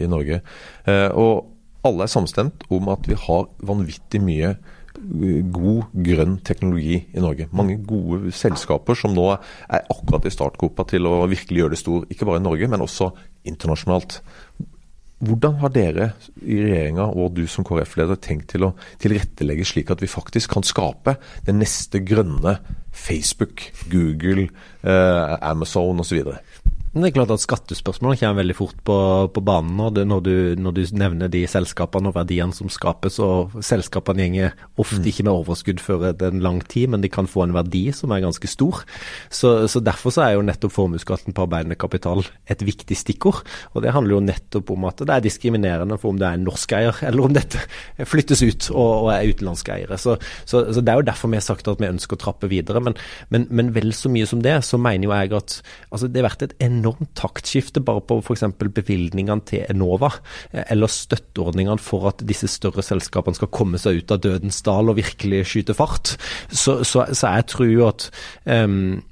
i, 0.00 0.08
Norge. 0.08 0.40
Uh, 0.88 1.10
og 1.12 1.55
alle 1.86 2.06
er 2.06 2.12
samstemt 2.12 2.66
om 2.72 2.90
at 2.92 3.06
vi 3.08 3.18
har 3.26 3.48
vanvittig 3.66 4.20
mye 4.24 4.52
eh, 4.52 5.42
god 5.54 5.92
grønn 6.06 6.38
teknologi 6.46 7.00
i 7.00 7.22
Norge. 7.22 7.48
Mange 7.56 7.78
gode 7.86 8.32
selskaper 8.36 8.98
som 8.98 9.16
nå 9.16 9.28
er 9.34 9.84
akkurat 9.92 10.26
i 10.26 10.34
startgropa 10.34 10.86
til 10.90 11.08
å 11.08 11.18
virkelig 11.30 11.62
gjøre 11.62 11.76
det 11.76 11.82
stor, 11.82 12.08
ikke 12.10 12.28
bare 12.28 12.42
i 12.42 12.46
Norge, 12.46 12.70
men 12.72 12.84
også 12.84 13.12
internasjonalt. 13.46 14.20
Hvordan 15.16 15.54
har 15.62 15.70
dere 15.72 16.06
i 16.44 16.58
regjeringa 16.60 17.06
og 17.16 17.38
du 17.38 17.46
som 17.48 17.64
KrF-leder 17.64 18.18
tenkt 18.20 18.50
til 18.52 18.66
å 18.66 18.74
tilrettelegge 19.00 19.64
slik 19.64 19.88
at 19.94 20.02
vi 20.04 20.10
faktisk 20.12 20.52
kan 20.52 20.66
skape 20.66 21.14
den 21.46 21.56
neste 21.62 22.02
grønne 22.04 22.58
Facebook, 22.92 23.64
Google, 23.88 24.50
eh, 24.84 25.36
Amazon 25.40 26.04
osv.? 26.04 26.20
Det 26.96 27.10
er 27.10 27.12
klart 27.12 27.32
at 27.34 27.42
skattespørsmålene 27.42 28.16
kommer 28.16 28.38
veldig 28.38 28.54
fort 28.56 28.78
på, 28.88 28.94
på 29.28 29.40
banen 29.44 29.74
nå, 29.76 29.90
når 30.08 30.20
du, 30.24 30.34
når, 30.56 30.72
du, 30.78 30.82
nevner 30.96 31.28
de 31.28 31.42
selskapene 31.44 32.08
og 32.08 32.14
verdiene 32.16 32.56
som 32.56 32.70
skapes. 32.72 33.18
og 33.20 33.52
Selskapene 33.60 34.24
gjenger 34.24 34.54
ofte 34.80 35.02
mm. 35.02 35.08
ikke 35.10 35.26
med 35.26 35.32
overskudd 35.34 35.82
før 35.84 36.06
en 36.14 36.40
lang 36.40 36.62
tid, 36.64 36.88
men 36.94 37.04
de 37.04 37.10
kan 37.12 37.28
få 37.28 37.44
en 37.44 37.52
verdi 37.52 37.90
som 37.92 38.14
er 38.16 38.22
ganske 38.24 38.48
stor. 38.48 38.80
Så, 39.28 39.50
så 39.68 39.82
Derfor 39.84 40.14
så 40.16 40.22
er 40.24 40.38
jo 40.38 40.46
nettopp 40.48 40.72
formuesskatten 40.72 41.36
på 41.36 41.44
arbeidende 41.44 41.76
kapital 41.76 42.24
et 42.48 42.64
viktig 42.64 42.96
stikkord. 42.96 43.42
og 43.74 43.84
Det 43.84 43.92
handler 43.92 44.16
jo 44.16 44.22
nettopp 44.30 44.72
om 44.72 44.88
at 44.88 45.04
det 45.04 45.18
er 45.18 45.28
diskriminerende 45.28 46.00
for 46.00 46.14
om 46.14 46.22
det 46.22 46.30
er 46.30 46.40
en 46.40 46.48
norsk 46.48 46.74
eier, 46.80 47.04
eller 47.10 47.28
om 47.28 47.36
dette 47.36 47.60
flyttes 48.08 48.40
ut 48.40 48.70
og, 48.72 49.04
og 49.04 49.12
er 49.18 49.34
utenlandske 49.34 49.76
eiere. 49.76 50.00
Så, 50.00 50.16
så, 50.48 50.64
så, 50.72 50.80
Det 50.80 50.94
er 50.94 51.04
jo 51.04 51.10
derfor 51.12 51.34
vi 51.34 51.42
har 51.42 51.44
sagt 51.44 51.68
at 51.68 51.84
vi 51.84 51.92
ønsker 51.92 52.16
å 52.16 52.24
trappe 52.24 52.48
videre. 52.48 52.80
Men, 52.88 52.96
men, 53.28 53.46
men 53.52 53.76
vel 53.76 53.92
så 53.92 54.08
mye 54.08 54.32
som 54.32 54.40
det, 54.40 54.56
så 54.64 54.80
mener 54.80 55.10
jo 55.10 55.16
jeg 55.18 55.36
at 55.42 55.60
altså, 55.92 56.08
det 56.08 56.24
har 56.24 56.30
vært 56.30 56.48
et 56.48 56.58
enormt 56.64 56.85
enormt 56.86 57.12
taktskifte 57.18 57.82
bare 57.84 58.04
på 58.06 58.20
f.eks. 58.22 58.46
bevilgningene 58.60 59.44
til 59.48 59.66
Enova, 59.70 60.12
eh, 60.52 60.64
eller 60.70 60.90
støtteordningene 60.92 61.82
for 61.82 62.08
at 62.12 62.24
disse 62.26 62.48
større 62.52 62.84
selskapene 62.86 63.36
skal 63.38 63.52
komme 63.54 63.80
seg 63.82 64.02
ut 64.02 64.14
av 64.14 64.22
dødens 64.24 64.62
dal 64.66 64.92
og 64.92 65.00
virkelig 65.00 65.44
skyte 65.50 65.76
fart. 65.76 66.16
Så, 66.50 66.82
så, 66.86 67.08
så 67.12 67.36
jeg 67.36 67.50
tror 67.52 67.70
jo 67.70 67.86
at 67.88 68.08
um, 68.46 69.02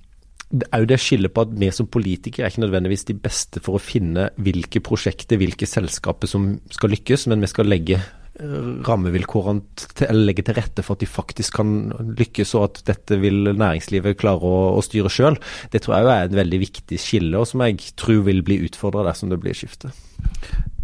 jo 0.54 0.88
det 0.88 1.00
skillet 1.02 1.32
på 1.34 1.44
at 1.46 1.54
vi 1.58 1.70
som 1.74 1.88
politikere 1.90 2.46
er 2.46 2.52
ikke 2.52 2.64
nødvendigvis 2.66 3.08
de 3.08 3.16
beste 3.18 3.62
for 3.64 3.78
å 3.78 3.82
finne 3.82 4.28
hvilke 4.38 4.82
prosjekter, 4.84 5.40
hvilke 5.40 5.66
selskaper 5.66 6.30
som 6.30 6.54
skal 6.74 6.94
lykkes, 6.94 7.26
men 7.32 7.42
vi 7.42 7.50
skal 7.50 7.70
legge 7.70 7.98
rammevilkårene 8.34 9.62
til, 9.94 10.24
legge 10.26 10.42
til 10.42 10.56
rette 10.56 10.82
for 10.82 10.96
at 10.96 11.04
de 11.04 11.08
faktisk 11.08 11.60
kan 11.60 11.92
lykkes, 12.18 12.54
og 12.58 12.64
at 12.68 12.80
dette 12.90 13.18
vil 13.22 13.52
næringslivet 13.54 14.18
klare 14.18 14.42
å, 14.42 14.72
å 14.74 14.82
styre 14.82 15.12
sjøl. 15.12 15.38
Det 15.70 15.84
tror 15.84 16.00
jeg 16.00 16.10
er 16.10 16.26
et 16.26 16.40
veldig 16.40 16.60
viktig 16.64 16.98
skille, 16.98 17.38
og 17.38 17.46
som 17.50 17.62
jeg 17.62 17.94
tror 18.00 18.24
vil 18.26 18.42
bli 18.46 18.58
utfordra 18.66 19.06
dersom 19.06 19.30
det 19.30 19.38
blir 19.42 19.54
skifte. 19.56 19.92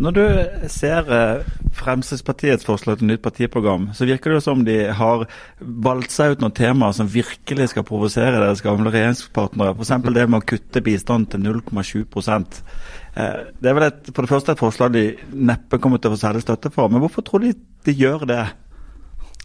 Når 0.00 0.14
du 0.16 0.22
ser 0.72 1.10
eh, 1.12 1.48
Fremskrittspartiets 1.76 2.64
forslag 2.64 3.00
til 3.00 3.10
nytt 3.10 3.24
partiprogram, 3.24 3.90
så 3.96 4.06
virker 4.08 4.32
det 4.32 4.44
som 4.46 4.62
de 4.64 4.78
har 4.96 5.26
valgt 5.60 6.14
seg 6.14 6.36
ut 6.36 6.44
noen 6.44 6.56
temaer 6.56 6.96
som 6.96 7.10
virkelig 7.10 7.72
skal 7.74 7.84
provosere 7.88 8.40
deres 8.40 8.64
gamle 8.64 8.92
regjeringspartnere. 8.94 9.74
F.eks. 9.76 9.92
det 10.16 10.24
med 10.30 10.40
å 10.40 10.48
kutte 10.54 10.84
bistand 10.86 11.28
til 11.34 11.44
0,7 11.44 12.06
Eh, 12.06 12.99
det 13.14 13.66
er 13.66 13.74
vel 13.76 13.88
et, 13.88 14.10
for 14.14 14.22
det 14.22 14.30
første 14.30 14.54
et 14.54 14.60
forslag 14.60 14.92
de 14.94 15.04
neppe 15.34 15.80
kommer 15.82 15.98
til 15.98 16.12
å 16.12 16.14
få 16.14 16.20
særlig 16.22 16.44
støtte 16.44 16.70
for. 16.74 16.90
Men 16.92 17.02
hvorfor 17.02 17.26
tror 17.26 17.42
de 17.44 17.54
de 17.86 17.94
gjør 17.96 18.26
det? 18.28 18.42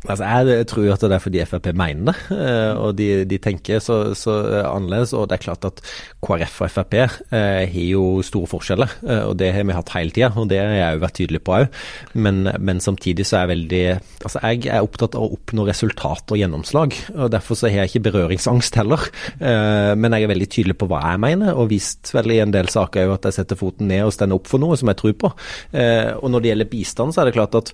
Altså, 0.06 0.26
jeg 0.26 0.68
tror 0.70 0.92
at 0.94 1.04
det 1.06 1.16
er 1.18 1.24
fordi 1.24 1.44
Frp 1.50 1.70
mener 1.78 2.12
det, 2.12 2.38
eh, 2.38 2.78
og 2.78 2.96
de, 2.98 3.08
de 3.30 3.40
tenker 3.42 3.82
så, 3.84 4.14
så, 4.18 4.36
annerledes. 4.70 5.14
Og 5.18 5.28
det 5.30 5.38
er 5.38 5.46
klart 5.46 5.66
at 5.68 5.82
KrF 6.26 6.62
og 6.66 6.72
Frp 6.74 6.98
eh, 7.00 7.10
har 7.32 7.88
jo 7.90 8.22
store 8.26 8.50
forskjeller, 8.52 8.98
eh, 9.08 9.24
og 9.30 9.36
det 9.40 9.52
har 9.56 9.66
vi 9.66 9.78
hatt 9.78 9.94
hele 9.96 10.16
tida. 10.16 10.32
Og 10.36 10.50
det 10.52 10.60
har 10.62 10.74
jeg 10.76 10.98
jo 10.98 11.04
vært 11.06 11.18
tydelig 11.20 11.42
på 11.46 11.58
òg. 11.60 11.82
Men, 12.14 12.44
men, 12.60 12.82
samtidig 12.84 13.26
så 13.26 13.40
er 13.40 13.46
jeg 13.46 13.54
veldig 13.56 13.84
Altså, 14.26 14.42
jeg 14.42 14.72
er 14.74 14.86
opptatt 14.86 15.16
av 15.18 15.26
å 15.26 15.36
oppnå 15.36 15.66
resultat 15.68 16.32
og 16.34 16.40
gjennomslag. 16.40 16.96
og 17.14 17.30
Derfor 17.34 17.58
så 17.58 17.70
har 17.70 17.84
jeg 17.84 17.94
ikke 17.94 18.08
berøringsangst 18.10 18.80
heller. 18.80 19.06
Eh, 19.40 19.94
men 19.98 20.16
jeg 20.16 20.26
er 20.26 20.34
veldig 20.34 20.50
tydelig 20.52 20.78
på 20.82 20.90
hva 20.90 21.02
jeg 21.06 21.22
mener, 21.22 21.54
og 21.54 21.70
vist 21.74 22.14
vel 22.16 22.34
i 22.34 22.42
en 22.44 22.54
del 22.54 22.70
saker 22.72 23.06
òg 23.06 23.18
at 23.20 23.30
jeg 23.30 23.40
setter 23.40 23.60
foten 23.60 23.90
ned 23.92 24.06
og 24.08 24.14
stender 24.16 24.40
opp 24.40 24.50
for 24.50 24.62
noe 24.62 24.78
som 24.80 24.90
jeg 24.92 25.02
tror 25.02 25.16
på. 25.26 25.32
Eh, 25.78 26.12
og 26.18 26.32
når 26.32 26.44
det 26.44 26.52
gjelder 26.52 26.72
bistand, 26.72 27.16
så 27.16 27.22
er 27.22 27.30
det 27.30 27.38
klart 27.38 27.58
at 27.58 27.74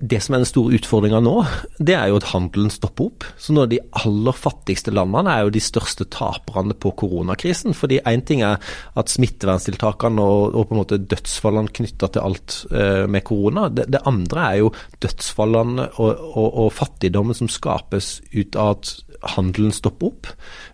det 0.00 0.18
som 0.24 0.34
er 0.34 0.42
den 0.42 0.48
store 0.48 0.78
utfordringa 0.78 1.20
nå, 1.22 1.34
det 1.78 1.94
er 1.94 2.10
jo 2.10 2.18
at 2.18 2.28
handelen 2.32 2.72
stopper 2.72 3.10
opp. 3.10 3.26
Så 3.38 3.54
nå 3.54 3.64
er 3.64 3.70
de 3.70 3.80
aller 4.00 4.36
fattigste 4.36 4.94
landene 4.94 5.32
er 5.32 5.46
jo 5.46 5.52
de 5.54 5.62
største 5.62 6.08
taperne 6.12 6.74
på 6.74 6.92
koronakrisen. 6.98 7.74
fordi 7.76 8.00
én 8.00 8.24
ting 8.26 8.42
er 8.42 8.58
at 8.96 9.12
smitteverntiltakene 9.12 10.22
og, 10.22 10.54
og, 10.54 10.66
på 10.66 10.74
en 10.74 10.80
måte 10.82 10.98
dødsfallene 10.98 11.72
knytta 11.78 12.10
til 12.12 12.26
alt 12.26 12.58
eh, 12.72 13.06
med 13.06 13.24
korona. 13.24 13.68
Det, 13.68 13.86
det, 13.92 14.02
andre 14.06 14.48
er 14.50 14.60
jo 14.64 14.72
dødsfallene 15.02 15.88
og, 15.96 16.24
og, 16.32 16.48
og 16.64 16.72
fattigdommen 16.74 17.36
som 17.36 17.50
skapes 17.52 18.20
ut 18.34 18.58
av 18.58 18.76
at 18.76 18.92
handelen 19.34 19.74
stopper 19.74 20.10
opp, 20.10 20.30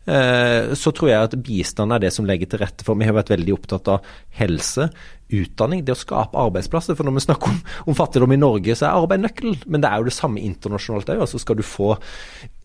eh, 0.07 0.73
så 0.79 0.93
tror 0.95 1.11
jeg 1.11 1.29
at 1.29 1.37
bistand 1.45 1.95
er 1.95 2.05
det 2.05 2.13
som 2.15 2.29
legger 2.29 2.51
til 2.51 2.63
rette 2.63 2.87
for 2.87 2.99
Vi 2.99 3.09
har 3.09 3.17
vært 3.17 3.33
veldig 3.33 3.57
opptatt 3.57 3.91
av 3.93 4.15
helse, 4.39 4.91
utdanning, 5.33 5.85
det 5.85 5.95
å 5.95 6.01
skape 6.01 6.39
arbeidsplasser. 6.39 6.97
For 6.99 7.09
når 7.09 7.17
vi 7.17 7.27
snakker 7.27 7.53
om, 7.53 7.61
om 7.89 7.97
fattigdom 7.97 8.35
i 8.35 8.41
Norge, 8.41 8.77
så 8.77 8.89
er 8.89 8.99
arbeid 9.01 9.25
nøkkelen. 9.25 9.63
Men 9.67 9.85
det 9.85 9.91
er 9.91 10.03
jo 10.03 10.11
det 10.11 10.17
samme 10.17 10.43
internasjonalt 10.45 11.13
òg. 11.15 11.25
Altså 11.25 11.41
skal 11.41 11.59
du 11.59 11.65
få 11.67 11.95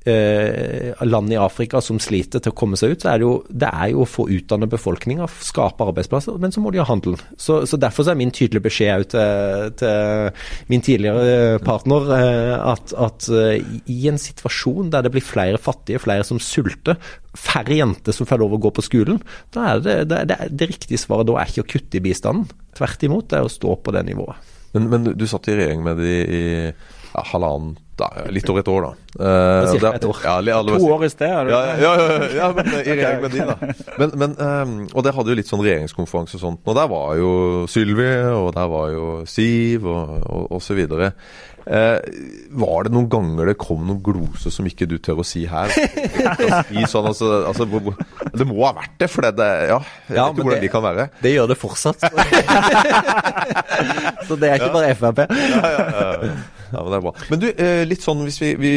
land 0.07 1.33
i 1.33 1.39
Afrika 1.39 1.81
som 1.83 1.99
sliter 2.01 2.41
til 2.43 2.53
å 2.53 2.57
komme 2.57 2.77
seg 2.79 2.93
ut, 2.93 3.03
så 3.03 3.11
er 3.11 3.19
det 3.19 3.25
jo, 3.27 3.33
det 3.49 3.69
er 3.69 3.91
jo 3.93 4.03
å 4.03 4.09
få 4.09 4.27
utdanne 4.33 4.69
befolkninga, 4.71 5.27
skape 5.43 5.87
arbeidsplasser, 5.87 6.37
men 6.41 6.53
så 6.53 6.63
må 6.63 6.71
de 6.73 6.81
ha 6.81 6.87
handel. 6.87 7.17
Så, 7.35 7.61
så 7.67 7.79
Derfor 7.81 8.07
så 8.07 8.13
er 8.13 8.19
min 8.19 8.33
tydelige 8.33 8.65
beskjed 8.65 9.07
til, 9.13 9.73
til 9.79 10.47
min 10.71 10.83
tidligere 10.85 11.61
partner 11.65 12.11
eh, 12.17 12.55
at, 12.57 12.93
at 12.97 13.29
eh, 13.31 13.63
i 13.91 13.99
en 14.11 14.19
situasjon 14.21 14.91
der 14.93 15.05
det 15.05 15.13
blir 15.13 15.25
flere 15.25 15.61
fattige, 15.61 16.01
flere 16.03 16.25
som 16.27 16.41
sulter, 16.41 16.97
færre 17.37 17.77
jenter 17.77 18.15
som 18.15 18.27
får 18.29 18.41
lov 18.41 18.57
å 18.57 18.61
gå 18.67 18.73
på 18.73 18.85
skolen, 18.85 19.21
da 19.53 19.71
er 19.73 19.83
det 19.85 19.97
det, 20.11 20.21
det, 20.31 20.39
det 20.57 20.69
riktige 20.71 21.01
svaret 21.01 21.29
da 21.29 21.37
er 21.41 21.51
ikke 21.51 21.65
å 21.65 21.71
kutte 21.75 21.99
i 21.99 22.03
bistanden. 22.03 22.47
Tvert 22.77 23.03
imot, 23.07 23.29
det 23.31 23.39
er 23.39 23.47
å 23.47 23.51
stå 23.51 23.77
på 23.81 23.93
det 23.95 24.05
nivået. 24.09 24.55
Men, 24.75 24.89
men 24.91 25.11
du 25.17 25.27
satt 25.29 25.47
i 25.49 25.57
regjering 25.57 25.83
med 25.85 26.01
de 26.01 26.13
i 26.13 26.41
ja, 26.67 27.23
halvannen 27.31 27.77
da, 27.97 28.07
litt 28.29 28.49
over 28.51 28.61
et 28.61 28.69
år, 28.71 28.85
da. 28.85 28.91
Uh, 29.17 29.71
Cirka 29.73 29.91
et 29.97 30.05
år. 30.05 30.19
Ja, 30.45 30.59
to 30.67 30.77
år 30.93 31.05
i 31.07 31.09
sted? 31.09 31.49
Ja, 31.49 31.61
ja, 31.81 31.91
ja, 31.97 32.29
ja, 32.37 32.49
men 32.53 32.69
i 32.69 32.83
regjering 32.93 33.21
med 33.25 33.33
de, 33.33 33.47
da. 33.49 33.55
Men, 33.97 34.15
men, 34.21 34.37
um, 34.37 34.77
og 34.93 35.03
det 35.07 35.15
hadde 35.17 35.33
jo 35.33 35.39
litt 35.41 35.49
sånn 35.49 35.63
regjeringskonferanse 35.65 36.37
og 36.37 36.43
sånt. 36.45 36.61
Og 36.69 36.77
der 36.77 36.87
var 36.93 37.17
jo 37.17 37.31
Sylvi, 37.71 38.09
og 38.37 38.51
der 38.57 38.71
var 38.71 38.93
jo 38.93 39.05
Siv, 39.29 39.85
og, 39.89 40.17
og, 40.29 40.43
og 40.59 40.61
så 40.63 40.77
videre. 40.77 41.11
Uh, 41.67 41.97
var 42.61 42.85
det 42.87 42.93
noen 42.95 43.09
ganger 43.11 43.49
det 43.49 43.57
kom 43.59 43.81
noen 43.83 43.99
glose 44.05 44.47
som 44.55 44.63
ikke 44.69 44.85
du 44.87 44.93
tør 45.03 45.19
å 45.19 45.25
si 45.27 45.41
her? 45.51 45.67
Sånn, 46.87 47.09
altså, 47.09 47.27
altså, 47.49 47.65
Det 47.67 48.47
må 48.47 48.61
ha 48.63 48.71
vært 48.77 48.93
det, 49.01 49.09
for 49.11 49.27
det, 49.27 49.47
ja, 49.67 49.81
jeg 50.07 50.15
Ja, 50.15 50.29
vet 50.29 50.37
ikke 50.37 50.45
hvordan 50.45 50.53
det- 50.53 50.63
de 50.63 50.71
kan 50.71 50.85
være. 50.85 51.09
Det 51.25 51.33
gjør 51.33 51.49
det 51.51 51.57
fortsatt. 51.59 52.07
så 54.29 54.37
det 54.39 54.53
er 54.53 54.61
ikke 54.61 54.71
bare 54.77 54.95
Frp. 54.95 55.25
Ja, 55.27 56.31
men 56.71 56.91
det 56.91 56.97
er 56.99 57.05
bra. 57.05 57.13
Men 57.31 57.41
du, 57.41 57.47
eh, 57.51 57.83
litt 57.87 58.03
sånn 58.05 58.23
hvis 58.25 58.39
vi, 58.41 58.53
vi 58.59 58.73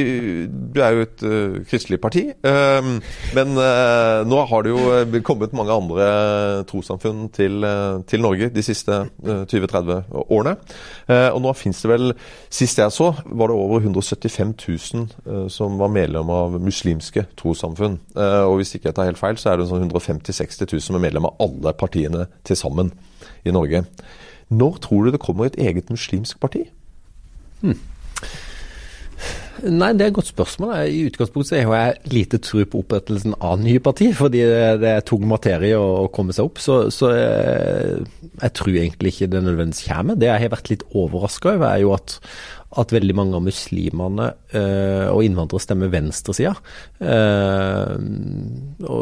Du 0.48 0.81
er 0.83 0.96
jo 0.96 1.05
et 1.07 1.24
uh, 1.26 1.59
kristelig 1.68 2.00
parti. 2.03 2.26
eh, 2.31 2.90
men 3.37 3.55
uh, 3.59 4.22
nå 4.29 4.42
har 4.50 4.64
det 4.64 4.74
jo 4.74 5.22
kommet 5.26 5.55
mange 5.57 5.74
andre 5.74 6.09
trossamfunn 6.70 7.29
til, 7.35 7.61
uh, 7.64 8.00
til 8.09 8.22
Norge 8.24 8.50
de 8.55 8.64
siste 8.64 8.96
eh, 9.26 9.42
20-30 9.50 10.11
årene. 10.31 10.57
Og 11.35 11.40
nå 11.42 11.53
fins 11.59 11.81
det 11.83 11.90
vel 11.90 12.12
Sist 12.50 12.79
jeg 12.81 12.92
så, 12.94 13.11
var 13.24 13.50
det 13.50 13.57
over 13.57 13.83
175 13.83 14.55
000 14.94 15.05
eh, 15.26 15.46
som 15.53 15.79
var 15.81 15.92
medlem 15.92 16.31
av 16.33 16.57
muslimske 16.62 17.26
trossamfunn. 17.38 17.98
Og 18.16 18.57
hvis 18.61 18.74
ikke 18.76 18.90
jeg 18.90 18.96
tar 18.98 19.09
helt 19.09 19.20
feil, 19.20 19.38
så 19.40 19.53
er 19.53 19.61
det 19.61 19.68
sånn 19.70 19.85
150 19.87 20.33
000-60 20.33 20.66
000 20.74 20.85
som 20.85 20.98
er 20.98 21.05
medlem 21.07 21.29
av 21.29 21.38
alle 21.42 21.72
partiene 21.79 22.26
til 22.46 22.59
sammen 22.59 22.92
i 23.46 23.55
Norge. 23.55 23.85
Når 24.50 24.81
tror 24.85 25.07
du 25.07 25.14
det 25.14 25.22
kommer 25.22 25.46
et 25.48 25.59
eget 25.62 25.90
muslimsk 25.92 26.40
parti? 26.42 26.66
Nei, 29.61 29.90
det 29.92 30.05
er 30.05 30.09
et 30.09 30.16
godt 30.16 30.31
spørsmål. 30.31 30.73
I 30.88 31.03
utgangspunktet 31.11 31.51
så 31.51 31.59
har 31.68 31.81
jeg 31.83 32.12
lite 32.14 32.38
tro 32.40 32.62
på 32.64 32.81
opprettelsen 32.81 33.35
av 33.44 33.59
nye 33.61 33.83
parti, 33.85 34.09
fordi 34.16 34.40
det 34.81 34.88
er 34.88 35.05
tung 35.05 35.27
materie 35.29 35.77
å, 35.77 36.09
komme 36.14 36.33
seg 36.33 36.49
opp. 36.49 36.62
Så, 36.62 36.79
så 36.94 37.11
jeg, 37.12 38.07
jeg 38.40 38.55
tror 38.57 38.73
egentlig 38.73 39.12
ikke 39.12 39.29
det 39.35 39.42
nødvendigvis 39.44 39.85
kommer. 39.90 40.16
Det 40.16 40.31
jeg 40.31 40.44
har 40.46 40.55
vært 40.55 40.73
litt 40.73 40.87
overraska 40.96 41.55
over, 41.59 41.66
er 41.68 41.85
jo 41.85 41.92
at, 41.96 42.16
at 42.79 42.93
veldig 42.95 43.15
mange 43.19 43.35
av 43.35 43.43
muslimene 43.43 44.29
uh, 44.55 45.09
og 45.11 45.25
innvandrere 45.27 45.63
stemmer 45.63 45.91
venstresida. 45.91 46.53
Uh, 47.03 47.99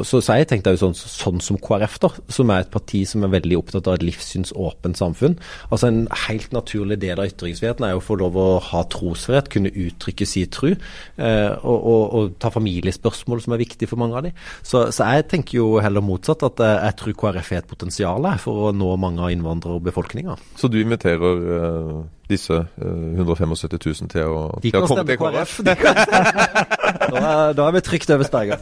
så, 0.09 0.23
så 0.25 0.39
jeg 0.39 0.49
tenkte 0.49 0.73
sånn, 0.81 0.97
sånn 0.97 1.43
som 1.45 1.61
KrF, 1.61 1.99
da, 2.01 2.11
som 2.33 2.53
er 2.55 2.65
et 2.65 2.73
parti 2.73 3.03
som 3.09 3.27
er 3.27 3.35
veldig 3.35 3.59
opptatt 3.61 3.91
av 3.91 3.99
et 3.99 4.07
livssynsåpent 4.09 5.01
samfunn. 5.01 5.37
Altså 5.69 5.91
En 5.91 6.01
helt 6.27 6.53
naturlig 6.57 7.01
del 7.03 7.21
av 7.21 7.29
ytringsfriheten 7.29 7.85
er 7.85 7.95
jo 7.95 8.01
å 8.01 8.07
få 8.09 8.19
lov 8.23 8.41
å 8.41 8.49
ha 8.71 8.83
trosfrihet, 8.89 9.53
kunne 9.53 9.73
uttrykke 9.73 10.29
si 10.29 10.47
tro, 10.53 10.73
uh, 10.73 11.53
og, 11.61 11.79
og, 11.79 12.03
og 12.09 12.37
ta 12.41 12.53
familiespørsmål 12.55 13.45
som 13.45 13.57
er 13.57 13.65
viktig 13.67 13.91
for 13.91 14.01
mange 14.01 14.17
av 14.17 14.29
dem. 14.31 14.45
Så, 14.63 14.89
så 14.97 15.13
jeg 15.13 15.29
tenker 15.35 15.61
jo 15.61 15.71
heller 15.85 16.05
motsatt, 16.05 16.47
at 16.49 16.65
jeg, 16.65 16.81
jeg 16.89 17.01
tror 17.03 17.19
KrF 17.25 17.53
har 17.53 17.65
et 17.65 17.73
potensial 17.77 18.33
for 18.41 18.69
å 18.69 18.77
nå 18.77 18.95
mange 19.01 19.25
av 19.25 19.33
innvandrerbefolkninga. 19.35 20.39
Så 20.59 20.71
du 20.73 20.81
inviterer 20.81 21.45
eh, 21.59 21.99
disse 22.29 22.55
eh, 22.55 23.19
175 23.19 23.77
000 24.03 24.12
til 24.12 24.29
å, 24.33 24.43
De 24.62 24.73
til 24.73 24.85
å 24.85 24.88
komme 24.88 25.07
til 25.09 25.21
KrF? 25.21 25.59
Da 27.09 27.21
er, 27.21 27.53
da 27.57 27.67
er 27.69 27.75
vi 27.77 27.81
trygt 27.85 28.11
over 28.12 28.27
sperga. 28.27 28.57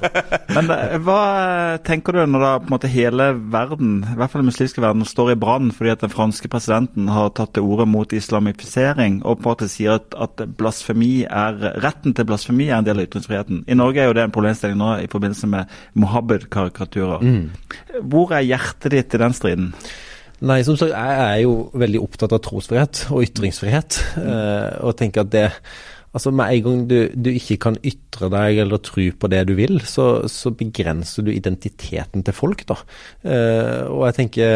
Men 0.55 0.71
eh, 0.71 0.97
hva 1.03 1.21
tenker 1.87 2.15
du 2.15 2.21
når 2.31 2.43
da 2.43 2.51
på 2.61 2.69
en 2.69 2.75
måte 2.75 2.91
hele 2.91 3.29
verden, 3.53 4.01
i 4.03 4.17
hvert 4.19 4.33
fall 4.33 4.43
den 4.43 4.51
muslimske 4.51 4.83
verden, 4.83 5.07
står 5.07 5.33
i 5.35 5.39
brann 5.41 5.73
fordi 5.75 5.93
at 5.95 6.05
den 6.05 6.13
franske 6.13 6.51
presidenten 6.51 7.11
har 7.13 7.33
tatt 7.37 7.55
til 7.57 7.67
orde 7.67 7.89
mot 7.91 8.15
islamifisering 8.15 9.21
og 9.25 9.41
på 9.41 9.47
en 9.47 9.51
måte 9.51 9.71
sier 9.71 9.99
at, 10.01 10.17
at 10.19 10.43
blasfemi 10.59 11.13
er, 11.27 11.59
retten 11.83 12.17
til 12.17 12.29
blasfemi 12.29 12.69
er 12.71 12.81
en 12.81 12.89
del 12.89 13.03
av 13.03 13.09
ytringsfriheten. 13.09 13.65
I 13.67 13.79
Norge 13.79 14.03
er 14.03 14.11
jo 14.11 14.17
det 14.19 14.27
en 14.27 14.35
problemstilling 14.35 14.79
nå 14.81 14.93
i 15.05 15.11
forbindelse 15.11 15.51
med 15.51 15.79
Mohammed-karikaturer. 15.99 17.25
Hvor 18.03 18.37
er 18.37 18.47
hjertet 18.47 18.95
ditt 18.95 19.17
i 19.17 19.23
den 19.23 19.37
striden? 19.37 19.73
Nei, 20.45 20.61
som 20.67 20.77
sagt, 20.77 20.93
jeg 20.93 21.21
er 21.23 21.39
jo 21.47 21.71
veldig 21.73 22.01
opptatt 22.05 22.35
av 22.37 22.43
trosfrihet 22.45 23.07
og 23.15 23.23
ytringsfrihet. 23.25 24.01
Eh, 24.21 24.75
og 24.85 24.97
tenker 24.99 25.25
at 25.25 25.33
det 25.33 25.47
Altså 26.17 26.33
Med 26.33 26.49
en 26.55 26.65
gang 26.65 26.83
du, 26.89 26.99
du 27.13 27.31
ikke 27.35 27.59
kan 27.67 27.79
ytre 27.85 28.31
deg 28.33 28.63
eller 28.65 28.81
tro 28.81 29.05
på 29.21 29.29
det 29.29 29.43
du 29.51 29.55
vil, 29.59 29.81
så, 29.85 30.25
så 30.31 30.53
begrenser 30.57 31.27
du 31.27 31.33
identiteten 31.35 32.25
til 32.25 32.37
folk. 32.37 32.65
da. 32.69 32.79
Eh, 33.29 33.83
og 33.93 34.07
jeg 34.09 34.17
tenker 34.17 34.55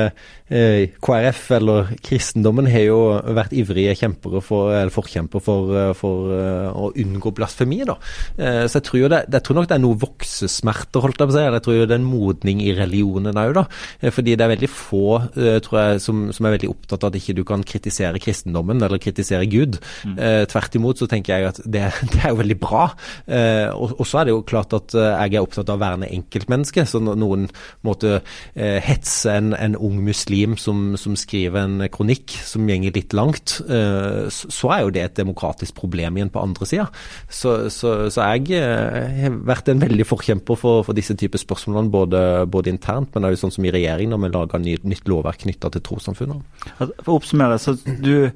eh, 0.48 0.96
KrF 1.04 1.42
eller 1.58 1.90
kristendommen 2.00 2.70
har 2.72 2.86
jo 2.86 3.00
vært 3.36 3.52
ivrige 3.56 3.98
kjempere 4.00 4.40
for, 4.44 4.72
eller 4.72 4.94
forkjempere 4.94 5.44
for, 5.44 5.74
eh, 5.76 5.92
for 5.98 6.32
uh, 6.32 6.70
å 6.72 6.90
unngå 6.96 7.34
blasfemi. 7.36 7.82
da. 7.88 7.98
Eh, 8.38 8.64
så 8.64 8.80
jeg 8.80 8.86
tror, 8.88 9.00
jo 9.02 9.12
det, 9.12 9.22
jeg 9.28 9.46
tror 9.46 9.60
nok 9.60 9.68
det 9.70 9.76
er 9.76 9.84
noe 9.84 10.00
voksesmerter, 10.00 11.04
holdt 11.04 11.20
jeg 11.20 11.30
på 11.30 11.34
å 11.34 11.38
si. 11.38 11.44
Jeg 11.44 11.64
tror 11.66 11.78
jo 11.78 11.84
det 11.84 11.96
er 11.96 12.00
en 12.00 12.08
modning 12.08 12.64
i 12.64 12.72
religionen 12.78 13.44
òg, 13.44 13.54
da. 13.60 13.66
Eh, 14.00 14.14
fordi 14.14 14.38
det 14.38 14.46
er 14.46 14.54
veldig 14.54 14.72
få 14.72 15.04
tror 15.30 15.76
jeg, 15.78 16.00
som, 16.02 16.26
som 16.34 16.46
er 16.46 16.54
veldig 16.54 16.70
opptatt 16.70 17.04
av 17.04 17.10
at 17.10 17.18
ikke 17.18 17.34
du 17.38 17.42
kan 17.46 17.62
kritisere 17.66 18.20
kristendommen 18.22 18.80
eller 18.82 19.00
kritisere 19.02 19.48
Gud. 19.50 19.78
Eh, 20.16 20.44
tvert 20.50 20.76
imot 20.78 21.00
så 21.00 21.08
tenker 21.10 21.34
jeg 21.34 21.49
at 21.52 21.60
det, 21.64 21.84
det 22.12 22.22
er 22.22 22.34
jo 22.34 22.40
veldig 22.40 22.58
bra. 22.60 22.86
Eh, 23.26 23.68
og, 23.70 23.96
og 23.98 24.08
så 24.08 24.20
er 24.20 24.28
det 24.28 24.34
jo 24.34 24.44
klart 24.46 24.74
at 24.76 24.94
eh, 24.96 25.10
jeg 25.26 25.36
er 25.36 25.46
opptatt 25.46 25.70
av 25.70 25.78
å 25.78 25.84
verne 25.84 26.10
enkeltmennesket. 26.10 26.90
Så 26.90 27.02
noen 27.04 27.48
måtte 27.86 28.20
eh, 28.20 28.78
hetse 28.84 29.36
en, 29.36 29.52
en 29.56 29.76
ung 29.78 30.00
muslim 30.06 30.56
som, 30.60 30.94
som 31.00 31.16
skriver 31.18 31.64
en 31.64 31.88
kronikk 31.92 32.34
som 32.46 32.68
gjenger 32.68 32.94
litt 32.96 33.14
langt, 33.16 33.58
eh, 33.68 34.26
så, 34.30 34.70
er 34.70 34.84
jo 34.84 34.92
det 34.94 35.02
et 35.02 35.18
demokratisk 35.18 35.74
problem 35.78 36.18
igjen 36.18 36.32
på 36.32 36.42
andre 36.42 36.68
sida. 36.68 36.86
Så, 37.26 37.56
så, 37.72 37.94
så 38.12 38.30
jeg 38.36 38.54
eh, 38.58 39.20
har 39.24 39.38
vært 39.48 39.70
en 39.72 39.82
veldig 39.82 40.06
forkjemper 40.08 40.58
for, 40.60 40.84
for 40.86 40.96
disse 40.96 41.16
typer 41.18 41.42
spørsmålene, 41.42 41.92
både, 41.92 42.24
både 42.50 42.74
internt, 42.74 43.14
men 43.14 43.28
også 43.28 43.46
sånn 43.46 43.56
som 43.58 43.68
i 43.68 43.74
regjering, 43.74 44.12
når 44.12 44.24
vi 44.24 44.32
lager 44.34 44.64
ny, 44.64 44.76
nytt 44.92 45.08
lovverk 45.10 45.44
knytta 45.44 45.72
til 45.74 45.84
trossamfunnene. 45.86 46.44
Altså, 46.76 46.92
For 47.00 47.14
å 47.14 47.20
oppsummere, 47.20 47.60
så 47.60 47.76
du 47.80 48.28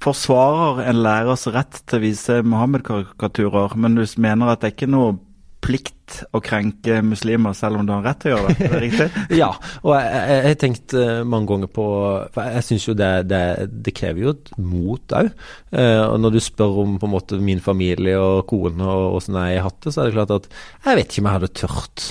forsvarer 0.00 0.84
en 0.90 1.02
lærers 1.04 1.46
rett 1.52 1.82
til 1.84 2.00
å 2.00 2.04
vise 2.04 2.38
Mohammed-karikaturer, 2.46 3.76
men 3.80 3.98
du 3.98 4.04
mener 4.20 4.52
at 4.52 4.62
det 4.62 4.70
er 4.70 4.78
ikke 4.78 4.94
noe 4.94 5.18
plikt 5.60 6.22
å 6.32 6.40
krenke 6.40 7.02
muslimer 7.04 7.52
selv 7.54 7.78
om 7.78 7.84
du 7.86 7.92
har 7.92 8.06
rett 8.08 8.22
til 8.22 8.32
å 8.32 8.38
gjøre 8.38 8.54
det? 8.54 8.64
Er 8.64 8.72
det 8.72 8.80
riktig? 8.86 9.08
Ja, 9.42 9.50
og 9.84 9.92
jeg 9.98 10.38
har 10.46 10.56
tenkt 10.58 10.94
eh, 10.96 11.20
mange 11.20 11.50
ganger 11.50 11.70
på 11.70 11.84
For 12.32 12.56
jeg 12.56 12.66
syns 12.66 12.86
jo 12.88 12.94
det, 12.96 13.10
det, 13.28 13.42
det 13.68 13.94
krever 13.94 14.24
jo 14.24 14.32
et 14.32 14.50
mot 14.56 15.14
òg. 15.20 15.28
Og 15.76 16.16
når 16.24 16.34
du 16.34 16.40
spør 16.42 16.80
om 16.82 16.96
på 17.00 17.06
en 17.06 17.12
måte 17.12 17.38
min 17.44 17.60
familie 17.62 18.16
og 18.18 18.46
kone 18.50 18.88
og 18.88 19.20
åssen 19.20 19.36
jeg 19.36 19.60
har 19.60 19.68
hatt 19.68 19.84
det, 19.84 19.92
så 19.94 20.02
er 20.02 20.08
det 20.08 20.16
klart 20.16 20.34
at 20.38 20.50
jeg 20.88 20.98
vet 20.98 21.12
ikke 21.12 21.22
om 21.22 21.30
jeg 21.30 21.38
hadde 21.38 21.52
tørt 21.60 22.08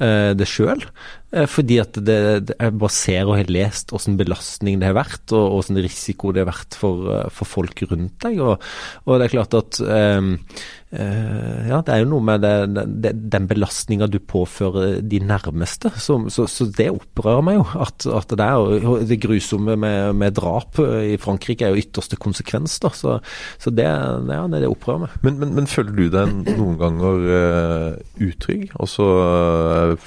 eh, 0.00 0.32
det 0.36 0.48
sjøl. 0.48 0.84
Fordi 1.30 1.78
at 1.82 1.94
det, 1.94 2.18
det, 2.48 2.56
jeg 2.58 2.74
bare 2.80 2.94
ser 2.94 3.28
og 3.28 3.36
har 3.38 3.52
lest 3.52 3.94
åssen 3.94 4.18
belastning 4.18 4.80
det 4.80 4.90
har 4.90 4.98
vært, 4.98 5.30
og 5.36 5.60
åssen 5.60 5.78
risiko 5.80 6.34
det 6.34 6.44
har 6.44 6.50
vært 6.50 6.76
for, 6.78 7.06
eh, 7.14 7.30
for 7.34 7.48
folk 7.48 7.82
rundt 7.90 8.18
deg. 8.24 8.40
Og, 8.42 8.68
og 9.06 9.18
det 9.18 9.28
er 9.28 9.34
klart 9.36 9.56
at 9.58 9.80
um, 9.80 10.36
uh, 10.92 11.68
Ja, 11.70 11.80
det 11.86 11.94
er 11.94 12.02
jo 12.02 12.10
noe 12.10 12.26
med 12.26 12.42
det, 12.42 12.84
det, 13.02 13.12
den 13.30 13.46
belastninga 13.50 14.08
du 14.10 14.18
påfører 14.18 14.98
de 15.06 15.20
nærmeste. 15.22 15.92
Så, 16.02 16.18
så, 16.34 16.48
så 16.50 16.66
det 16.66 16.90
opprører 16.92 17.46
meg 17.46 17.60
jo. 17.60 17.66
At, 17.86 18.06
at 18.06 18.34
det 18.34 18.46
er 18.46 18.88
og 18.90 19.06
det 19.06 19.20
grusomme 19.22 19.76
med, 19.78 20.16
med 20.18 20.34
drap 20.38 20.80
i 20.82 21.14
Frankrike 21.20 21.66
er 21.66 21.74
jo 21.74 21.84
ytterste 21.84 22.18
konsekvens. 22.20 22.78
da, 22.82 22.90
Så, 22.94 23.18
så 23.62 23.70
det, 23.74 23.86
ja, 23.86 24.42
det 24.50 24.66
opprører 24.70 25.06
meg. 25.06 25.16
Men, 25.22 25.38
men, 25.42 25.54
men 25.60 25.70
føler 25.70 25.94
du 25.94 26.06
deg 26.10 26.34
noen 26.56 26.76
ganger 26.80 27.26
uh, 27.30 28.18
utrygg? 28.18 28.68
Altså 28.80 29.00
så 29.00 29.06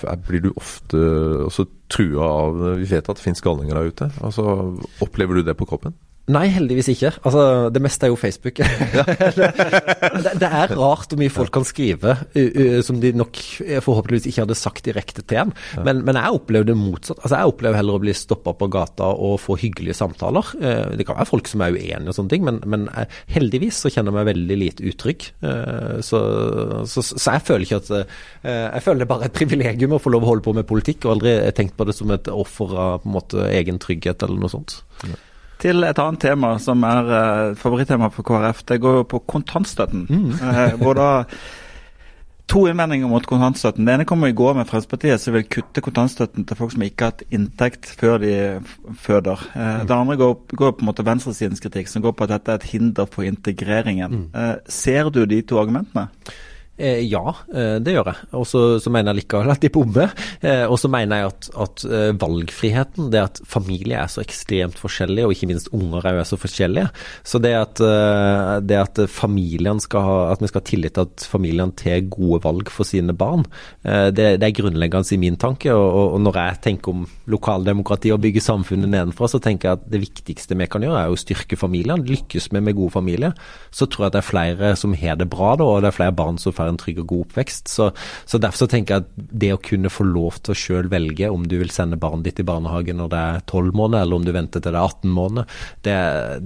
eh, 0.10 0.18
blir 0.28 0.44
du 0.46 0.52
ofte 0.56 1.00
også 1.48 1.66
trua 1.94 2.26
av 2.26 2.58
Vi 2.80 2.88
vet 2.90 3.10
at 3.10 3.20
det 3.20 3.24
finnes 3.24 3.44
galninger 3.44 3.78
der 3.78 3.92
ute. 3.92 4.10
Altså, 4.26 4.46
Opplever 5.04 5.40
du 5.40 5.44
det 5.46 5.56
på 5.60 5.68
kroppen? 5.70 5.96
Nei, 6.32 6.46
heldigvis 6.56 6.88
ikke. 6.94 7.10
Altså, 7.28 7.70
Det 7.74 7.82
meste 7.84 8.08
er 8.08 8.12
jo 8.14 8.16
Facebook. 8.20 8.62
det, 8.64 10.32
det 10.40 10.48
er 10.48 10.72
rart 10.80 11.12
hvor 11.12 11.20
mye 11.20 11.34
folk 11.34 11.52
kan 11.52 11.66
skrive 11.68 12.16
som 12.88 13.02
de 13.04 13.12
nok 13.18 13.40
eh, 13.66 13.82
forhåpentligvis 13.84 14.30
ikke 14.30 14.46
hadde 14.46 14.56
sagt 14.56 14.86
direkte 14.88 15.26
til 15.28 15.42
en. 15.42 15.52
Men, 15.84 16.00
men 16.08 16.16
jeg 16.16 16.38
opplever 16.38 16.70
det 16.70 16.78
motsatt. 16.80 17.20
Altså, 17.20 17.42
Jeg 17.42 17.52
opplever 17.52 17.80
heller 17.82 18.00
å 18.00 18.04
bli 18.06 18.16
stoppa 18.16 18.54
på 18.56 18.70
gata 18.72 19.10
og 19.12 19.36
få 19.44 19.58
hyggelige 19.60 19.98
samtaler. 20.00 20.54
Uh, 20.62 20.94
det 20.96 21.08
kan 21.10 21.20
være 21.20 21.28
folk 21.28 21.52
som 21.52 21.66
er 21.66 21.76
uenige 21.76 22.14
og 22.14 22.16
sånne 22.16 22.32
ting, 22.32 22.48
men, 22.48 22.62
men 22.72 22.88
uh, 22.96 23.04
heldigvis 23.34 23.84
så 23.84 23.92
kjenner 23.92 24.14
jeg 24.14 24.20
meg 24.22 24.30
veldig 24.32 24.60
lite 24.62 24.88
utrygg. 24.94 25.28
Uh, 25.44 26.00
så, 26.00 26.24
så, 26.88 27.04
så, 27.04 27.20
jeg 27.34 27.44
føler 27.50 27.68
ikke 27.68 27.82
at 27.82 27.92
Jeg 28.44 28.84
føler 28.86 29.04
det 29.04 29.10
bare 29.10 29.26
er 29.26 29.32
et 29.32 29.36
privilegium 29.36 29.96
å 29.98 30.02
få 30.02 30.12
lov 30.14 30.24
å 30.24 30.32
holde 30.32 30.46
på 30.46 30.56
med 30.56 30.70
politikk, 30.70 31.04
og 31.04 31.18
aldri 31.18 31.36
tenkt 31.58 31.76
på 31.76 31.88
det 31.90 31.98
som 31.98 32.16
et 32.16 32.32
offer 32.32 32.72
av 32.72 33.04
på 33.04 33.12
en 33.12 33.16
måte 33.18 33.52
egen 33.52 33.80
trygghet 33.82 34.24
eller 34.24 34.40
noe 34.40 34.52
sånt. 34.54 34.80
Ja. 35.04 35.20
Til 35.64 35.86
et 35.88 36.00
annet 36.02 36.20
tema 36.20 36.54
som 36.60 36.84
er 36.84 37.10
uh, 37.10 37.58
favorittema 37.60 38.10
for 38.12 38.28
KrF. 38.28 38.66
Det 38.68 38.82
går 38.84 39.02
jo 39.02 39.10
på 39.16 39.22
kontantstøtten. 39.32 40.08
Mm. 40.10 40.32
Uh, 40.40 40.64
hvor 40.82 41.00
da 41.00 41.12
To 42.52 42.66
innvendinger 42.68 43.08
mot 43.08 43.24
kontantstøtten. 43.24 43.86
Det 43.88 43.94
ene 43.96 44.06
kommer 44.06 44.28
i 44.28 44.36
går 44.36 44.58
med 44.58 44.68
Fremskrittspartiet, 44.68 45.22
som 45.24 45.34
vil 45.34 45.46
kutte 45.48 45.82
kontantstøtten 45.82 46.44
til 46.46 46.58
folk 46.60 46.74
som 46.74 46.84
ikke 46.84 47.06
har 47.06 47.14
hatt 47.14 47.24
inntekt 47.34 47.88
før 47.98 48.20
de 48.22 48.34
føder. 49.00 49.46
Uh, 49.56 49.62
mm. 49.64 49.86
Det 49.88 49.96
andre 49.96 50.18
går, 50.20 50.34
går, 50.52 50.74
på 50.76 50.84
en 50.84 50.90
måte 50.90 51.06
venstresidens 51.08 51.64
kritikk, 51.64 51.88
som 51.90 52.04
går 52.04 52.14
på 52.14 52.28
at 52.28 52.36
dette 52.36 52.52
er 52.52 52.60
et 52.60 52.68
hinder 52.74 53.08
for 53.10 53.24
integreringen. 53.24 54.28
Mm. 54.28 54.60
ser 54.68 55.10
du 55.10 55.24
de 55.26 55.40
to 55.48 55.62
argumentene? 55.64 56.10
Eh, 56.74 57.04
ja, 57.06 57.22
eh, 57.54 57.76
det 57.86 57.94
gjør 57.94 58.08
jeg. 58.10 58.28
Og 58.34 58.48
så, 58.50 58.62
mener 58.90 59.14
jeg 59.14 59.22
likevel 59.22 59.54
at 59.54 59.62
de 59.62 59.70
bommer. 59.74 60.14
Eh, 60.42 60.66
og 60.66 60.80
så 60.82 60.90
mener 60.90 61.22
jeg 61.22 61.30
at, 61.30 61.50
at 61.66 61.86
valgfriheten, 62.22 63.12
det 63.14 63.22
at 63.22 63.42
familie 63.46 64.00
er 64.02 64.10
så 64.10 64.24
ekstremt 64.24 64.80
forskjellige, 64.82 65.28
og 65.28 65.36
ikke 65.36 65.52
minst 65.52 65.70
unger 65.76 66.08
er 66.10 66.24
så 66.26 66.40
forskjellige. 66.40 66.90
Så 67.22 67.42
det 67.44 67.54
at, 67.58 67.82
det 68.66 68.80
at 68.80 69.02
familien 69.12 69.82
skal 69.84 70.06
ha, 70.06 70.18
at 70.34 70.42
vi 70.42 70.50
skal 70.50 70.64
ha 70.64 70.68
tillit 70.68 70.96
til 70.98 71.06
at 71.06 71.26
familiene 71.30 71.76
tar 71.78 72.02
gode 72.10 72.42
valg 72.44 72.72
for 72.74 72.88
sine 72.88 73.14
barn, 73.18 73.46
det, 73.84 74.26
det 74.42 74.48
er 74.48 74.56
grunnleggende 74.56 75.14
i 75.14 75.20
min 75.22 75.38
tanke. 75.40 75.72
Og, 75.74 76.16
og, 76.16 76.20
når 76.24 76.40
jeg 76.40 76.62
tenker 76.68 76.94
om 76.94 77.06
lokaldemokrati 77.30 78.12
og 78.14 78.22
bygge 78.24 78.44
samfunnet 78.44 78.90
nedenfra, 78.92 79.30
så 79.30 79.42
tenker 79.44 79.70
jeg 79.70 79.80
at 79.80 79.88
det 79.94 80.02
viktigste 80.06 80.58
vi 80.58 80.70
kan 80.72 80.86
gjøre, 80.86 81.06
er 81.06 81.14
å 81.14 81.20
styrke 81.20 81.60
familiene. 81.60 82.06
Lykkes 82.08 82.50
vi 82.54 82.64
med 82.64 82.78
gode 82.80 82.96
familier, 82.96 83.38
så 83.74 83.88
tror 83.88 84.08
jeg 84.08 84.18
det 84.18 84.24
er 84.24 84.30
flere 84.32 84.74
som 84.80 84.98
har 84.98 85.20
det 85.20 85.30
bra 85.32 85.54
da, 85.60 85.68
og 85.68 85.84
det 85.84 85.92
er 85.92 86.00
flere 86.00 86.18
barn 86.18 86.42
som 86.42 86.56
får 86.56 86.63
en 86.72 86.80
trygg 86.80 87.02
og 87.04 87.10
god 87.12 87.26
oppvekst. 87.28 87.72
Så, 87.72 87.90
så 88.26 88.42
Derfor 88.44 88.66
så 88.66 88.70
tenker 88.72 88.96
jeg 88.96 89.06
at 89.06 89.30
det 89.44 89.52
å 89.56 89.62
kunne 89.64 89.92
få 89.94 90.06
lov 90.08 90.42
til 90.44 90.54
å 90.54 90.60
selv 90.60 90.94
velge 90.94 91.30
om 91.32 91.46
du 91.48 91.58
vil 91.62 91.72
sende 91.74 92.00
barnet 92.00 92.28
ditt 92.28 92.42
i 92.44 92.48
barnehagen 92.48 93.00
når 93.00 93.12
det 93.14 93.22
er 93.22 93.46
12 93.48 93.72
måneder, 93.78 94.04
eller 94.06 94.20
om 94.20 94.28
du 94.28 94.34
venter 94.36 94.64
til 94.64 94.74
det 94.74 94.80
er 94.80 94.84
18 94.84 95.14
måneder, 95.14 95.60
det, 95.86 95.98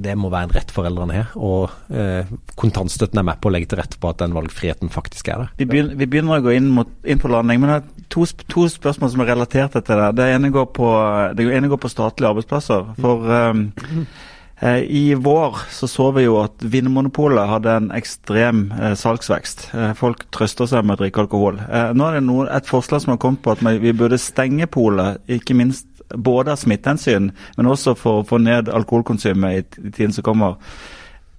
det 0.06 0.16
må 0.20 0.32
være 0.34 0.50
en 0.50 0.56
rett 0.58 0.74
foreldrene 0.74 1.18
har. 1.18 1.34
Og 1.36 1.74
eh, 1.94 2.30
kontantstøtten 2.60 3.22
er 3.22 3.28
med 3.32 3.42
på 3.42 3.52
å 3.52 3.56
legge 3.56 3.72
til 3.72 3.82
rette 3.82 4.00
på 4.02 4.12
at 4.12 4.22
den 4.22 4.36
valgfriheten 4.38 4.94
faktisk 4.94 5.32
er 5.34 5.46
der. 5.46 5.54
Vi 5.60 5.70
begynner, 5.70 5.98
vi 6.00 6.10
begynner 6.10 6.40
å 6.40 6.46
gå 6.46 6.56
inn, 6.58 6.72
mot, 6.78 6.92
inn 7.08 7.22
på 7.22 7.32
landing, 7.32 7.62
men 7.64 7.74
jeg 7.74 7.82
har 7.82 8.08
to, 8.14 8.26
to 8.52 8.68
spørsmål 8.72 9.14
som 9.14 9.24
er 9.24 9.32
relatert 9.34 9.78
til 9.78 10.02
det. 10.02 10.10
Det 10.20 10.32
ene 10.36 10.54
går 10.54 10.72
på, 10.76 10.90
det 11.38 11.48
ene 11.58 11.72
går 11.72 11.82
på 11.84 11.92
statlige 11.92 12.34
arbeidsplasser. 12.34 12.92
For 13.02 13.38
um, 13.52 13.68
I 14.60 15.14
vår 15.14 15.58
så 15.70 15.88
så 15.88 16.08
vi 16.12 16.24
jo 16.24 16.40
at 16.42 16.64
Vinmonopolet 16.66 17.46
hadde 17.50 17.76
en 17.78 17.92
ekstrem 17.94 18.64
eh, 18.74 18.96
salgsvekst. 18.98 19.68
Eh, 19.78 19.92
folk 19.98 20.24
trøster 20.34 20.66
seg 20.70 20.86
med 20.86 20.98
å 20.98 21.04
drikke 21.04 21.22
alkohol. 21.28 21.60
Eh, 21.62 21.92
nå 21.94 22.08
er 22.08 22.18
det 22.18 22.24
noe, 22.26 22.48
et 22.50 22.70
forslag 22.70 23.04
som 23.04 23.14
har 23.14 23.22
kommet 23.22 23.44
på 23.46 23.54
at 23.54 23.62
vi 23.62 23.94
burde 23.94 24.18
stenge 24.18 24.66
polet, 24.74 25.22
ikke 25.30 25.58
minst 25.58 25.86
både 26.16 26.56
av 26.56 26.62
smittehensyn, 26.62 27.30
men 27.58 27.70
også 27.70 27.94
for 28.00 28.22
å 28.22 28.26
få 28.26 28.40
ned 28.42 28.72
alkoholkonsumet 28.74 29.60
i, 29.60 29.66
i 29.90 29.92
tiden 29.92 30.16
som 30.16 30.26
kommer. 30.26 30.58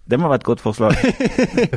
Det 0.09 0.17
må 0.17 0.29
være 0.31 0.41
et 0.41 0.47
godt 0.49 0.63
forslag. 0.65 0.95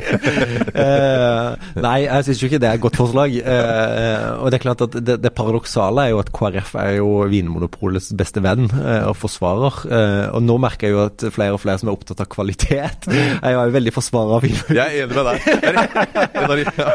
eh, 0.82 1.48
nei, 1.84 1.98
jeg 2.06 2.24
syns 2.24 2.40
jo 2.40 2.48
ikke 2.48 2.60
det 2.62 2.68
er 2.70 2.78
et 2.78 2.84
godt 2.84 2.96
forslag. 2.96 3.34
Eh, 3.36 4.28
og 4.40 4.48
det 4.48 4.56
er 4.56 4.62
klart 4.62 4.84
at 4.86 4.96
det, 4.96 5.18
det, 5.20 5.32
paradoksale 5.36 6.06
er 6.06 6.14
jo 6.14 6.20
at 6.22 6.30
KrF 6.32 6.70
er 6.80 6.94
jo 6.96 7.10
Vinmonopolets 7.28 8.08
beste 8.16 8.40
venn 8.44 8.70
eh, 8.70 9.04
og 9.10 9.18
forsvarer. 9.20 9.82
Eh, 9.84 10.24
og 10.32 10.40
nå 10.46 10.56
merker 10.64 10.88
jeg 10.88 10.96
jo 10.96 11.02
at 11.04 11.26
flere 11.34 11.58
og 11.58 11.60
flere 11.60 11.82
som 11.82 11.92
er 11.92 11.98
opptatt 11.98 12.24
av 12.24 12.30
kvalitet, 12.32 13.10
er 13.12 13.52
jo 13.52 13.66
veldig 13.76 13.94
forsvarer 13.98 14.38
av 14.38 14.46
Vinmonopolet. 14.46 14.80
Jeg 14.80 14.88
er 14.88 15.04
enig 15.04 15.14
med 15.18 15.24
deg. 15.28 15.38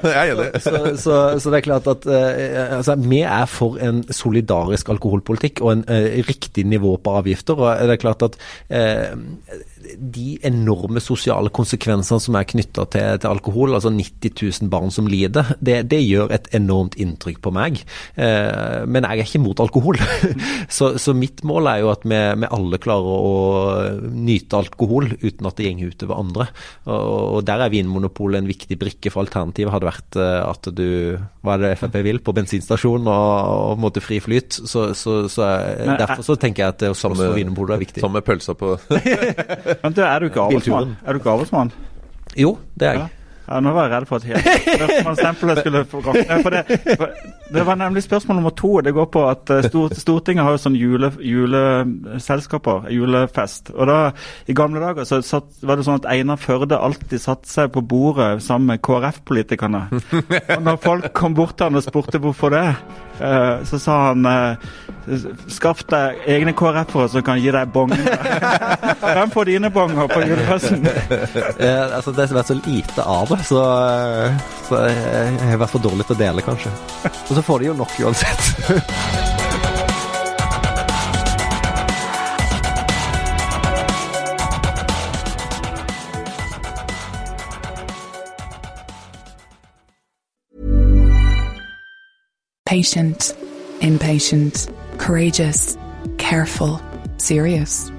Jeg 0.10 0.18
er 0.18 0.34
enig. 0.34 0.50
så, 0.66 0.76
så, 0.98 1.22
så, 1.38 1.54
det 1.54 1.62
er 1.62 1.68
klart 1.70 1.94
at 1.94 2.10
eh, 2.10 2.78
altså, 2.80 2.98
vi 3.06 3.22
er 3.22 3.46
for 3.52 3.78
en 3.78 4.02
solidarisk 4.10 4.90
alkoholpolitikk 4.96 5.62
og 5.62 5.76
en 5.76 5.86
eh, 5.86 6.18
riktig 6.26 6.66
nivå 6.66 6.98
på 6.98 7.18
avgifter. 7.22 7.62
og 7.62 7.86
det 7.86 8.00
er 8.00 8.06
klart 8.08 8.26
at 8.26 8.42
de 9.98 10.38
enorme 10.46 11.02
sosiale 11.04 11.52
konsekvensene 11.54 12.22
som 12.22 12.38
er 12.38 12.48
knytta 12.50 12.86
til, 12.94 13.20
til, 13.22 13.30
alkohol, 13.30 13.76
altså 13.78 13.92
90 13.94 14.34
000 14.64 14.72
barn 14.72 14.94
som 14.94 15.08
lider, 15.10 15.54
det, 15.64 15.80
det 15.92 16.02
gjør 16.04 16.34
et 16.36 16.50
enormt 16.58 16.98
inntrykk 17.00 17.40
på 17.44 17.54
meg. 17.56 17.82
Eh, 18.16 18.84
men 18.88 19.08
jeg 19.08 19.24
er 19.24 19.30
ikke 19.30 19.44
mot 19.44 19.64
alkohol. 19.64 20.00
så, 20.78 20.96
så, 21.02 21.16
mitt 21.18 21.44
mål 21.48 21.72
er 21.72 21.84
jo 21.84 21.92
at 21.94 22.06
vi, 22.08 22.20
vi, 22.44 22.52
alle 22.58 22.82
klarer 22.82 23.28
å 23.32 23.36
nyte 24.12 24.60
alkohol 24.60 25.12
uten 25.22 25.50
at 25.50 25.58
det 25.60 25.74
går 25.78 25.94
utover 25.94 26.22
andre. 26.22 26.50
Og, 26.88 27.38
og 27.38 27.48
der 27.48 27.66
er 27.66 27.74
Vinmonopolet 27.74 28.42
en 28.42 28.52
viktig 28.52 28.80
brikke, 28.80 29.14
for 29.14 29.26
alternativet 29.26 29.74
hadde 29.74 29.90
vært 29.90 30.20
eh, 30.22 30.42
at 30.48 30.72
du 30.78 30.88
hva 31.48 31.56
er 31.56 31.64
det 31.64 31.74
Frp 31.80 31.96
vil, 32.04 32.20
på 32.20 32.34
bensinstasjon 32.36 33.08
og, 33.08 33.86
og 33.88 34.00
fri 34.04 34.20
flyt. 34.24 34.58
Så, 34.68 34.90
så, 34.98 35.20
så, 35.32 35.48
derfor 36.00 36.26
så 36.26 36.36
tenker 36.40 36.66
jeg 36.66 36.76
at 36.76 36.84
det 36.84 36.92
samme 37.00 37.32
Vinmonopolet 37.38 37.78
er 37.78 37.84
viktig. 37.86 38.04
Samme 38.04 38.24
pølsa 38.26 38.58
på 38.58 38.76
Men 39.84 39.94
du, 39.94 40.02
er 40.02 40.20
du 40.20 40.26
ikke 40.30 40.42
avlsmann? 40.42 41.72
Jo, 42.38 42.58
det 42.80 42.88
er 42.88 42.94
jeg. 43.02 43.08
Ja. 43.48 43.60
Nå 43.64 43.72
var 43.72 43.88
jeg 43.88 43.94
redd 43.94 44.08
for 44.10 44.20
at 44.20 44.26
Høyre-stempelet 44.28 45.62
skulle 45.64 45.84
rakne. 45.88 46.40
For 46.44 46.56
det, 46.56 46.64
for 47.00 47.14
det, 47.54 47.64
var 47.70 47.80
nemlig 47.80 48.04
spørsmål 48.04 48.40
nummer 48.42 48.56
to. 48.60 48.74
Det 48.84 48.94
går 48.94 49.08
på 49.14 49.24
at 49.30 49.52
eh, 49.56 49.70
Stortinget 49.96 50.44
har 50.44 50.56
jo 50.56 50.62
sånn 50.62 50.76
jule, 50.76 51.12
juleselskaper, 51.24 52.90
julefest. 52.92 53.72
Og 53.76 53.88
da, 53.88 53.98
I 54.52 54.58
gamle 54.58 54.84
dager 54.84 55.08
så 55.08 55.22
satt, 55.24 55.50
var 55.64 55.80
det 55.80 55.88
sånn 55.88 56.02
at 56.02 56.10
Einar 56.12 56.42
Førde 56.42 56.80
alltid 56.80 57.24
satte 57.24 57.50
seg 57.50 57.72
på 57.76 57.86
bordet 57.88 58.44
sammen 58.44 58.74
med 58.74 58.84
KrF-politikerne. 58.84 59.86
Og 60.58 60.68
når 60.68 60.84
folk 60.84 61.12
kom 61.16 61.38
bort 61.38 61.56
til 61.58 61.70
han 61.70 61.80
og 61.80 61.88
spurte 61.88 62.20
hvorfor 62.22 62.52
det, 62.52 62.66
eh, 63.24 63.64
så 63.70 63.80
sa 63.80 63.98
han 64.10 64.28
eh, 64.28 64.70
Skaff 65.48 65.86
deg 65.88 66.20
egne 66.28 66.52
KrF-ere 66.52 67.08
som 67.14 67.24
kan 67.24 67.40
gi 67.40 67.48
deg 67.56 67.72
bongene. 67.72 68.12
Hvem 69.00 69.32
får 69.32 69.48
dine 69.48 69.72
bonger 69.72 70.10
på 70.12 70.20
julefesten? 70.28 70.84
Altså, 71.98 72.12
det 72.12 72.26
har 72.26 72.36
vært 72.42 72.52
så 72.52 72.58
lite 72.60 73.06
av 73.08 73.32
det, 73.32 73.37
så, 73.44 73.62
så 74.68 74.82
jeg 74.88 75.50
har 75.52 75.62
vært 75.62 75.74
for 75.74 75.84
dårlig 75.84 76.08
til 76.08 76.18
å 76.18 76.20
dele, 76.20 76.46
kanskje. 76.46 76.74
Og 77.28 77.34
så 77.38 77.44
får 77.46 77.64
de 77.64 77.72
jo 77.72 77.78
nok 77.78 77.98
uansett. 78.08 78.54
Patient, 92.68 93.34
impatient, 93.80 94.68
courageous, 94.98 95.78
careful, 96.18 96.82
serious. 97.18 97.92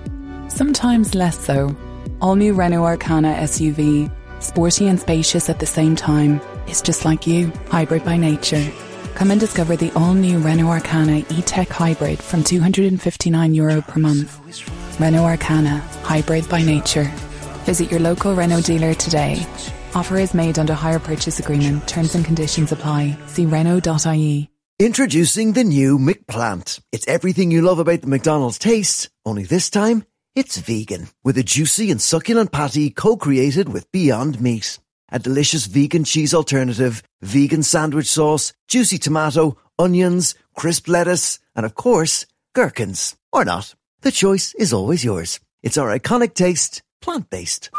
Sometimes 0.49 1.15
less 1.15 1.39
so. 1.39 1.75
All 2.21 2.37
new 2.37 2.53
Renault 2.53 2.85
Arcana 2.85 3.35
SUV, 3.47 4.11
sporty 4.41 4.89
and 4.89 4.99
spacious 4.99 5.49
at 5.49 5.59
the 5.59 5.67
same 5.67 5.97
time. 5.97 6.41
It's 6.67 6.83
just 6.83 7.05
like 7.05 7.27
you, 7.27 7.53
hybrid 7.69 8.05
by 8.05 8.17
nature. 8.17 8.71
Come 9.15 9.31
and 9.31 9.41
discover 9.41 9.77
the 9.77 9.93
all 9.93 10.15
new 10.15 10.39
Renault 10.39 10.69
Arcana 10.69 11.19
e 11.19 11.43
Tech 11.43 11.69
Hybrid 11.69 12.23
from 12.23 12.43
€259 12.43 13.55
Euro 13.57 13.81
per 13.83 14.01
month. 14.01 14.39
Renault 15.01 15.25
Arcana, 15.25 15.79
hybrid 16.03 16.49
by 16.49 16.63
nature. 16.63 17.11
Visit 17.65 17.91
your 17.91 18.01
local 18.01 18.35
Renault 18.35 18.63
dealer 18.63 18.95
today. 18.95 19.45
Offer 19.95 20.19
is 20.19 20.35
made 20.35 20.59
under 20.59 20.75
hire 20.75 20.99
purchase 20.99 21.39
agreement. 21.39 21.87
Terms 21.89 22.15
and 22.15 22.25
conditions 22.25 22.73
apply. 22.73 23.19
See 23.27 23.47
Renault.ie. 23.47 24.49
Introducing 24.81 25.55
the 25.55 25.65
new 25.65 25.99
McPlant. 25.99 26.79
It's 26.93 27.09
everything 27.09 27.51
you 27.51 27.63
love 27.63 27.81
about 27.81 28.01
the 28.01 28.07
McDonald's 28.07 28.59
taste, 28.59 29.11
only 29.27 29.43
this 29.43 29.71
time 29.71 30.05
it's 30.39 30.57
vegan. 30.57 31.09
With 31.25 31.37
a 31.37 31.43
juicy 31.43 31.91
and 31.91 32.01
succulent 32.01 32.53
patty 32.53 32.91
co-created 32.91 33.69
with 33.69 33.91
Beyond 33.91 34.41
Meat. 34.41 34.79
A 35.11 35.19
delicious 35.19 35.67
vegan 35.67 36.05
cheese 36.05 36.33
alternative, 36.33 37.03
vegan 37.21 37.65
sandwich 37.65 38.07
sauce, 38.07 38.53
juicy 38.69 38.99
tomato, 38.99 39.57
onions, 39.81 40.37
crisp 40.55 40.87
lettuce, 40.87 41.41
and 41.57 41.67
of 41.67 41.75
course, 41.75 42.25
gherkins. 42.55 43.17
Or 43.33 43.45
not. 43.45 43.75
The 44.03 44.13
choice 44.13 44.55
is 44.55 44.73
always 44.73 45.05
yours. 45.05 45.41
It's 45.65 45.77
our 45.77 45.99
iconic 45.99 46.35
taste, 46.35 46.83
plant-based. 47.03 47.71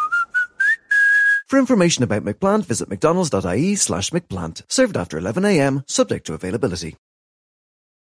For 1.47 1.59
information 1.59 2.03
about 2.03 2.25
McPlant, 2.25 2.65
visit 2.65 2.89
mcdonalds.ie 2.89 3.75
slash 3.75 4.09
McPlant. 4.09 4.63
Served 4.67 4.97
after 4.97 5.17
11am, 5.17 5.89
subject 5.89 6.25
to 6.27 6.33
availability. 6.33 6.97